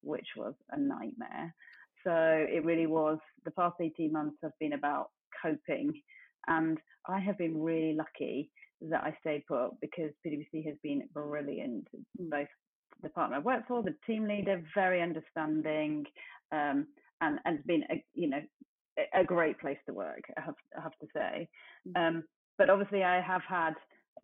which 0.03 0.27
was 0.37 0.55
a 0.71 0.79
nightmare. 0.79 1.55
So 2.05 2.13
it 2.13 2.65
really 2.65 2.87
was 2.87 3.19
the 3.45 3.51
past 3.51 3.77
18 3.81 4.13
months 4.13 4.37
have 4.43 4.53
been 4.61 4.75
about 4.75 5.11
coping. 5.43 5.93
And 6.47 6.79
I 7.09 7.19
have 7.21 7.39
been 7.39 7.63
really 7.63 7.95
lucky 7.95 8.51
that 8.91 9.05
I 9.05 9.17
stayed 9.21 9.47
put 9.47 9.81
because 9.81 10.11
PwC 10.27 10.67
has 10.67 10.77
been 10.83 11.09
brilliant. 11.13 11.87
Mm. 12.21 12.31
Both 12.31 12.49
the 13.03 13.09
partner 13.09 13.37
I 13.37 13.41
work 13.41 13.67
for, 13.67 13.83
the 13.83 13.95
team 14.07 14.27
leader, 14.27 14.63
very 14.75 15.03
understanding, 15.03 16.05
um, 16.53 16.87
and 17.21 17.39
and 17.45 17.65
been 17.67 17.85
a, 17.91 18.03
you 18.15 18.29
know 18.29 18.43
a 19.15 19.25
great 19.25 19.59
place 19.59 19.79
to 19.87 19.95
work. 19.95 20.23
I 20.37 20.41
have 20.43 20.55
I 20.77 20.83
have 20.83 20.99
to 21.01 21.07
say, 21.15 21.49
mm. 21.89 22.09
um, 22.09 22.25
but 22.59 22.71
obviously 22.71 23.03
I 23.03 23.21
have 23.21 23.43
had 23.49 23.75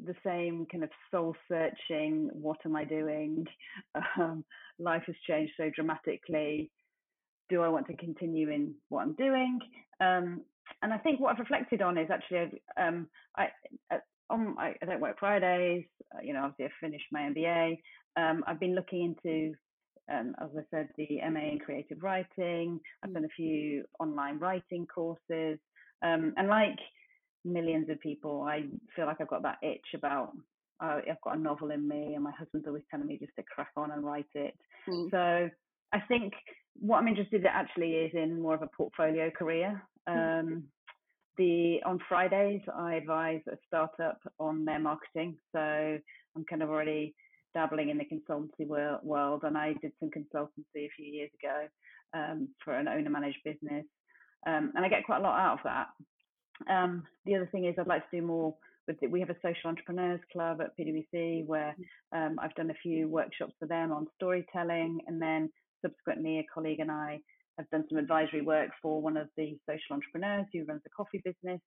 the 0.04 0.14
same 0.24 0.66
kind 0.70 0.84
of 0.84 0.90
soul 1.10 1.34
searching. 1.48 2.30
What 2.32 2.58
am 2.64 2.76
I 2.76 2.84
doing? 2.84 3.46
Um, 4.18 4.44
life 4.78 5.02
has 5.06 5.16
changed 5.26 5.52
so 5.56 5.70
dramatically. 5.74 6.70
Do 7.48 7.62
I 7.62 7.68
want 7.68 7.86
to 7.88 7.96
continue 7.96 8.50
in 8.50 8.74
what 8.88 9.02
I'm 9.02 9.14
doing? 9.14 9.58
Um, 10.00 10.42
and 10.82 10.92
I 10.92 10.98
think 10.98 11.20
what 11.20 11.32
I've 11.32 11.38
reflected 11.38 11.82
on 11.82 11.98
is 11.98 12.08
actually 12.10 12.60
um, 12.80 13.08
I, 13.36 13.48
uh, 13.92 13.98
on, 14.30 14.56
I, 14.58 14.74
I 14.82 14.86
don't 14.86 15.00
work 15.00 15.18
Fridays. 15.18 15.84
Uh, 16.14 16.20
you 16.22 16.32
know, 16.32 16.44
obviously 16.44 16.66
I 16.66 16.86
finished 16.86 17.06
my 17.12 17.20
MBA. 17.20 17.78
Um, 18.16 18.44
I've 18.46 18.60
been 18.60 18.74
looking 18.74 19.16
into, 19.16 19.54
um, 20.12 20.34
as 20.42 20.48
I 20.56 20.62
said, 20.70 20.88
the 20.96 21.20
MA 21.30 21.52
in 21.52 21.58
creative 21.58 22.02
writing. 22.02 22.80
I've 23.02 23.10
mm. 23.10 23.14
done 23.14 23.24
a 23.24 23.36
few 23.36 23.84
online 23.98 24.38
writing 24.38 24.86
courses. 24.92 25.58
Um, 26.02 26.32
and 26.36 26.48
like 26.48 26.78
millions 27.44 27.88
of 27.88 28.00
people, 28.00 28.42
I 28.42 28.64
feel 28.94 29.06
like 29.06 29.20
I've 29.20 29.28
got 29.28 29.42
that 29.42 29.58
itch 29.62 29.94
about 29.94 30.32
uh, 30.82 31.00
I've 31.10 31.20
got 31.22 31.36
a 31.36 31.40
novel 31.40 31.70
in 31.70 31.86
me, 31.86 32.14
and 32.14 32.24
my 32.24 32.32
husband's 32.32 32.66
always 32.66 32.82
telling 32.90 33.06
me 33.06 33.18
just 33.18 33.36
to 33.36 33.42
crack 33.42 33.70
on 33.76 33.90
and 33.90 34.04
write 34.04 34.26
it. 34.34 34.54
Mm. 34.88 35.10
So 35.10 35.50
I 35.92 36.00
think 36.08 36.32
what 36.78 36.98
I'm 36.98 37.08
interested 37.08 37.42
in 37.42 37.46
actually 37.46 37.92
is 37.92 38.12
in 38.14 38.40
more 38.40 38.54
of 38.54 38.62
a 38.62 38.68
portfolio 38.76 39.30
career. 39.30 39.82
Mm. 40.08 40.40
Um, 40.40 40.64
the 41.36 41.78
on 41.84 41.98
Fridays 42.08 42.60
I 42.74 42.94
advise 42.94 43.40
a 43.48 43.56
startup 43.66 44.18
on 44.38 44.64
their 44.64 44.78
marketing, 44.78 45.36
so 45.52 45.98
I'm 46.36 46.44
kind 46.48 46.62
of 46.62 46.70
already 46.70 47.14
dabbling 47.54 47.90
in 47.90 47.98
the 47.98 48.04
consultancy 48.04 48.66
world, 48.66 49.42
and 49.44 49.58
I 49.58 49.74
did 49.82 49.92
some 50.00 50.10
consultancy 50.10 50.86
a 50.86 50.90
few 50.96 51.06
years 51.06 51.30
ago 51.42 51.66
um, 52.14 52.48
for 52.64 52.74
an 52.74 52.88
owner 52.88 53.10
managed 53.10 53.38
business, 53.44 53.84
um, 54.46 54.72
and 54.74 54.84
I 54.84 54.88
get 54.88 55.04
quite 55.04 55.18
a 55.18 55.22
lot 55.22 55.38
out 55.38 55.58
of 55.58 55.64
that. 55.64 55.88
Um, 56.68 57.04
the 57.24 57.36
other 57.36 57.48
thing 57.50 57.66
is 57.66 57.74
I'd 57.78 57.86
like 57.86 58.08
to 58.10 58.20
do 58.20 58.26
more 58.26 58.54
with 58.86 58.98
the, 59.00 59.06
we 59.06 59.20
have 59.20 59.30
a 59.30 59.36
social 59.42 59.68
entrepreneurs 59.68 60.20
club 60.32 60.60
at 60.60 60.76
PwC 60.78 61.46
where 61.46 61.74
um, 62.12 62.38
I've 62.40 62.54
done 62.54 62.70
a 62.70 62.82
few 62.82 63.08
workshops 63.08 63.54
for 63.58 63.66
them 63.66 63.92
on 63.92 64.06
storytelling, 64.16 65.00
and 65.06 65.20
then 65.20 65.50
subsequently 65.82 66.38
a 66.38 66.46
colleague 66.52 66.80
and 66.80 66.90
I 66.90 67.20
have 67.58 67.70
done 67.70 67.84
some 67.88 67.98
advisory 67.98 68.42
work 68.42 68.70
for 68.82 69.00
one 69.00 69.16
of 69.16 69.28
the 69.36 69.58
social 69.68 69.94
entrepreneurs 69.94 70.46
who 70.52 70.64
runs 70.64 70.82
a 70.86 70.90
coffee 70.90 71.22
business. 71.24 71.60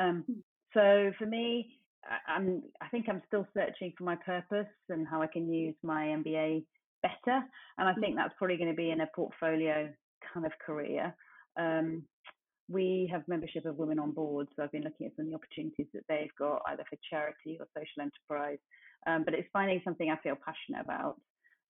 Um, 0.00 0.24
hmm. 0.26 0.40
so 0.74 1.12
for 1.18 1.26
me, 1.26 1.78
I'm 2.26 2.62
I 2.80 2.88
think 2.88 3.06
I'm 3.08 3.22
still 3.26 3.46
searching 3.54 3.92
for 3.96 4.04
my 4.04 4.16
purpose 4.16 4.72
and 4.88 5.06
how 5.06 5.22
I 5.22 5.26
can 5.26 5.52
use 5.52 5.74
my 5.82 6.06
MBA 6.06 6.64
better, 7.02 7.42
and 7.78 7.88
I 7.88 7.92
hmm. 7.92 8.00
think 8.00 8.16
that's 8.16 8.34
probably 8.38 8.56
going 8.56 8.70
to 8.70 8.76
be 8.76 8.90
in 8.90 9.00
a 9.00 9.08
portfolio 9.14 9.88
kind 10.32 10.46
of 10.46 10.52
career. 10.64 11.14
Um, 11.56 12.04
we 12.68 13.08
have 13.10 13.22
membership 13.26 13.64
of 13.64 13.76
women 13.76 13.98
on 13.98 14.12
board, 14.12 14.48
so 14.54 14.62
I've 14.62 14.72
been 14.72 14.84
looking 14.84 15.06
at 15.06 15.16
some 15.16 15.26
of 15.26 15.30
the 15.30 15.36
opportunities 15.36 15.86
that 15.94 16.04
they've 16.08 16.34
got 16.38 16.62
either 16.68 16.84
for 16.88 16.98
charity 17.08 17.58
or 17.58 17.66
social 17.74 18.02
enterprise. 18.02 18.58
Um, 19.06 19.24
but 19.24 19.34
it's 19.34 19.48
finding 19.52 19.80
something 19.84 20.10
I 20.10 20.20
feel 20.22 20.36
passionate 20.44 20.84
about, 20.84 21.20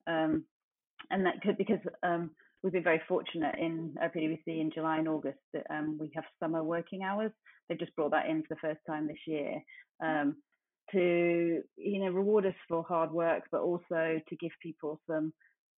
um, 0.07 0.45
and 1.11 1.25
that 1.27 1.41
could 1.43 1.57
because 1.59 1.79
um, 2.03 2.31
we've 2.63 2.73
been 2.73 2.83
very 2.83 3.03
fortunate 3.07 3.55
in 3.59 3.95
uh, 4.03 4.09
in 4.15 4.71
July 4.75 4.99
and 4.99 5.09
August 5.09 5.39
that 5.53 5.67
um, 5.71 5.99
we 6.01 6.11
have 6.15 6.25
summer 6.41 6.65
working 6.65 7.03
hours. 7.03 7.31
They've 7.69 7.79
just 7.79 7.95
brought 7.95 8.13
that 8.13 8.27
in 8.27 8.43
for 8.43 8.55
the 8.55 8.61
first 8.61 8.81
time 8.87 9.07
this 9.07 9.19
year 9.27 9.63
um, 10.03 10.37
to 10.93 11.63
you 11.77 12.01
know 12.01 12.11
reward 12.11 12.47
us 12.47 12.55
for 12.67 12.83
hard 12.83 13.13
work, 13.13 13.45
but 13.53 13.61
also 13.61 14.21
to 14.29 14.37
give 14.41 14.53
people 14.63 15.01
some 15.09 15.33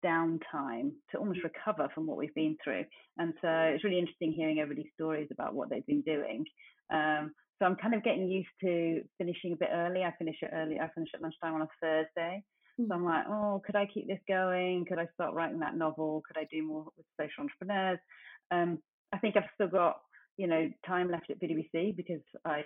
downtime 0.05 0.93
to 1.11 1.19
almost 1.19 1.41
recover 1.43 1.89
from 1.95 2.07
what 2.07 2.17
we've 2.17 2.35
been 2.35 2.57
through. 2.63 2.85
And 3.19 3.35
so 3.41 3.49
it's 3.49 3.85
really 3.85 3.99
interesting 3.99 4.33
hearing 4.33 4.61
everybody's 4.61 4.93
stories 4.95 5.29
about 5.31 5.55
what 5.55 5.71
they've 5.71 5.87
been 5.87 6.03
doing. 6.03 6.45
Um, 6.93 7.33
so 7.59 7.67
I'm 7.67 7.77
kind 7.77 7.95
of 7.95 8.03
getting 8.03 8.29
used 8.29 8.49
to 8.63 9.03
finishing 9.19 9.53
a 9.53 9.57
bit 9.57 9.69
early. 9.73 10.03
I 10.03 10.15
finish 10.19 10.37
it 10.41 10.51
early. 10.53 10.79
I 10.81 10.89
finish 10.95 11.11
at 11.15 11.23
lunchtime 11.23 11.55
on 11.55 11.63
a 11.63 11.69
Thursday. 11.81 12.43
So 12.79 12.95
I'm 12.95 13.05
like, 13.05 13.25
oh, 13.29 13.63
could 13.65 13.77
I 13.77 13.87
keep 13.93 14.07
this 14.09 14.21
going? 14.27 14.87
Could 14.89 14.99
I 14.99 15.07
start 15.15 15.35
writing 15.35 15.59
that 15.61 15.77
novel? 15.77 16.23
Could 16.27 16.41
I 16.41 16.47
do 16.51 16.67
more 16.67 16.87
with 16.97 17.07
social 17.21 17.43
entrepreneurs? 17.43 17.99
Um, 18.51 18.79
I 19.13 19.19
think 19.19 19.37
I've 19.37 19.51
still 19.55 19.69
got, 19.69 20.01
you 20.39 20.47
know, 20.47 20.71
time 20.87 21.11
left 21.11 21.31
at 21.31 21.41
PwC 21.41 21.95
because 21.95 22.23
I, 22.47 22.65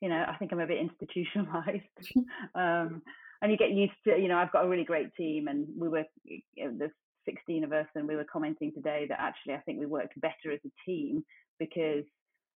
you 0.00 0.08
know, 0.08 0.24
I 0.28 0.36
think 0.36 0.52
I'm 0.52 0.60
a 0.60 0.66
bit 0.66 0.78
institutionalized. 1.00 1.82
um, 2.54 3.02
and 3.42 3.50
you 3.50 3.58
get 3.58 3.72
used 3.72 3.92
to, 4.06 4.16
you 4.18 4.28
know, 4.28 4.38
I've 4.38 4.52
got 4.52 4.64
a 4.64 4.68
really 4.68 4.84
great 4.84 5.14
team, 5.16 5.48
and 5.48 5.66
we 5.76 5.88
were 5.88 6.04
you 6.24 6.40
know, 6.58 6.72
there's 6.78 6.92
16 7.26 7.64
of 7.64 7.72
us, 7.72 7.86
and 7.94 8.08
we 8.08 8.16
were 8.16 8.26
commenting 8.32 8.72
today 8.72 9.06
that 9.08 9.20
actually 9.20 9.54
I 9.54 9.60
think 9.60 9.78
we 9.78 9.86
worked 9.86 10.20
better 10.20 10.52
as 10.52 10.60
a 10.64 10.90
team 10.90 11.24
because 11.58 12.04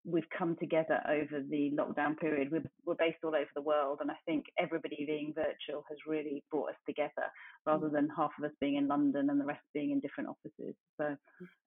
we've 0.05 0.29
come 0.37 0.57
together 0.61 1.01
over 1.09 1.43
the 1.51 1.73
lockdown 1.77 2.17
period. 2.17 2.53
We're, 2.53 2.63
we're 2.85 2.95
based 2.95 3.19
all 3.25 3.35
over 3.35 3.51
the 3.55 3.63
world, 3.63 3.99
and 4.01 4.11
I 4.11 4.15
think 4.25 4.45
everybody 4.59 5.05
being 5.05 5.35
virtual 5.35 5.85
has 5.89 5.99
really 6.07 6.45
brought 6.51 6.71
us 6.71 6.77
together 6.87 7.27
rather 7.67 7.89
than 7.89 8.09
half 8.17 8.31
of 8.39 8.45
us 8.45 8.57
being 8.61 8.77
in 8.77 8.87
London 8.87 9.29
and 9.29 9.41
the 9.41 9.45
rest 9.45 9.65
being 9.75 9.91
in 9.91 10.01
different 10.01 10.31
offices. 10.31 10.77
So 11.01 11.17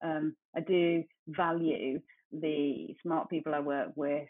um, 0.02 0.36
I 0.56 0.62
do 0.62 1.04
value 1.28 2.00
the 2.32 2.96
smart 3.04 3.30
people 3.30 3.54
I 3.54 3.60
work 3.60 3.90
with, 3.96 4.28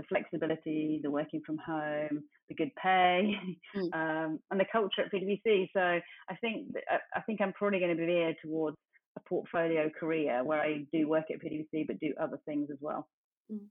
the 0.00 0.06
flexibility, 0.08 1.00
the 1.02 1.10
working 1.10 1.42
from 1.44 1.58
home, 1.58 2.22
the 2.48 2.54
good 2.54 2.70
pay, 2.82 3.34
mm. 3.76 3.92
um, 3.92 4.38
and 4.50 4.58
the 4.58 4.64
culture 4.72 5.02
at 5.02 5.12
PwC. 5.12 5.68
So 5.72 5.80
I 5.80 6.36
think 6.40 6.68
I 7.14 7.20
think 7.22 7.40
I'm 7.40 7.52
probably 7.52 7.78
going 7.78 7.94
to 7.94 7.96
be 7.96 8.06
veered 8.06 8.36
towards 8.42 8.76
a 9.16 9.20
portfolio 9.28 9.90
career 9.98 10.42
where 10.44 10.60
I 10.60 10.84
do 10.92 11.08
work 11.08 11.24
at 11.30 11.40
PwC 11.40 11.86
but 11.86 12.00
do 12.00 12.14
other 12.20 12.38
things 12.46 12.68
as 12.70 12.78
well. 12.80 13.06
Mm. 13.52 13.66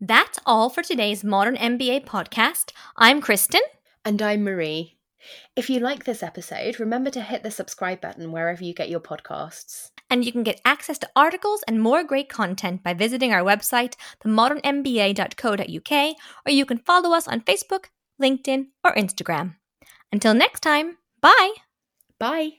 That's 0.00 0.40
all 0.44 0.68
for 0.68 0.82
today's 0.82 1.22
Modern 1.22 1.56
MBA 1.56 2.04
podcast. 2.04 2.72
I'm 2.96 3.20
Kristen. 3.20 3.60
And 4.04 4.20
I'm 4.20 4.42
Marie. 4.42 4.98
If 5.54 5.70
you 5.70 5.78
like 5.78 6.04
this 6.04 6.24
episode, 6.24 6.80
remember 6.80 7.08
to 7.10 7.20
hit 7.20 7.44
the 7.44 7.52
subscribe 7.52 8.00
button 8.00 8.32
wherever 8.32 8.64
you 8.64 8.74
get 8.74 8.88
your 8.88 8.98
podcasts 8.98 9.91
and 10.12 10.26
you 10.26 10.30
can 10.30 10.42
get 10.42 10.60
access 10.62 10.98
to 10.98 11.08
articles 11.16 11.64
and 11.66 11.80
more 11.80 12.04
great 12.04 12.28
content 12.28 12.82
by 12.82 12.92
visiting 12.92 13.32
our 13.32 13.42
website, 13.42 13.94
themodernmba.co.uk, 14.22 16.16
or 16.46 16.52
you 16.52 16.66
can 16.66 16.76
follow 16.76 17.16
us 17.16 17.26
on 17.26 17.40
Facebook, 17.40 17.86
LinkedIn, 18.20 18.66
or 18.84 18.94
Instagram. 18.94 19.54
Until 20.12 20.34
next 20.34 20.60
time, 20.60 20.98
bye! 21.22 21.52
Bye! 22.18 22.58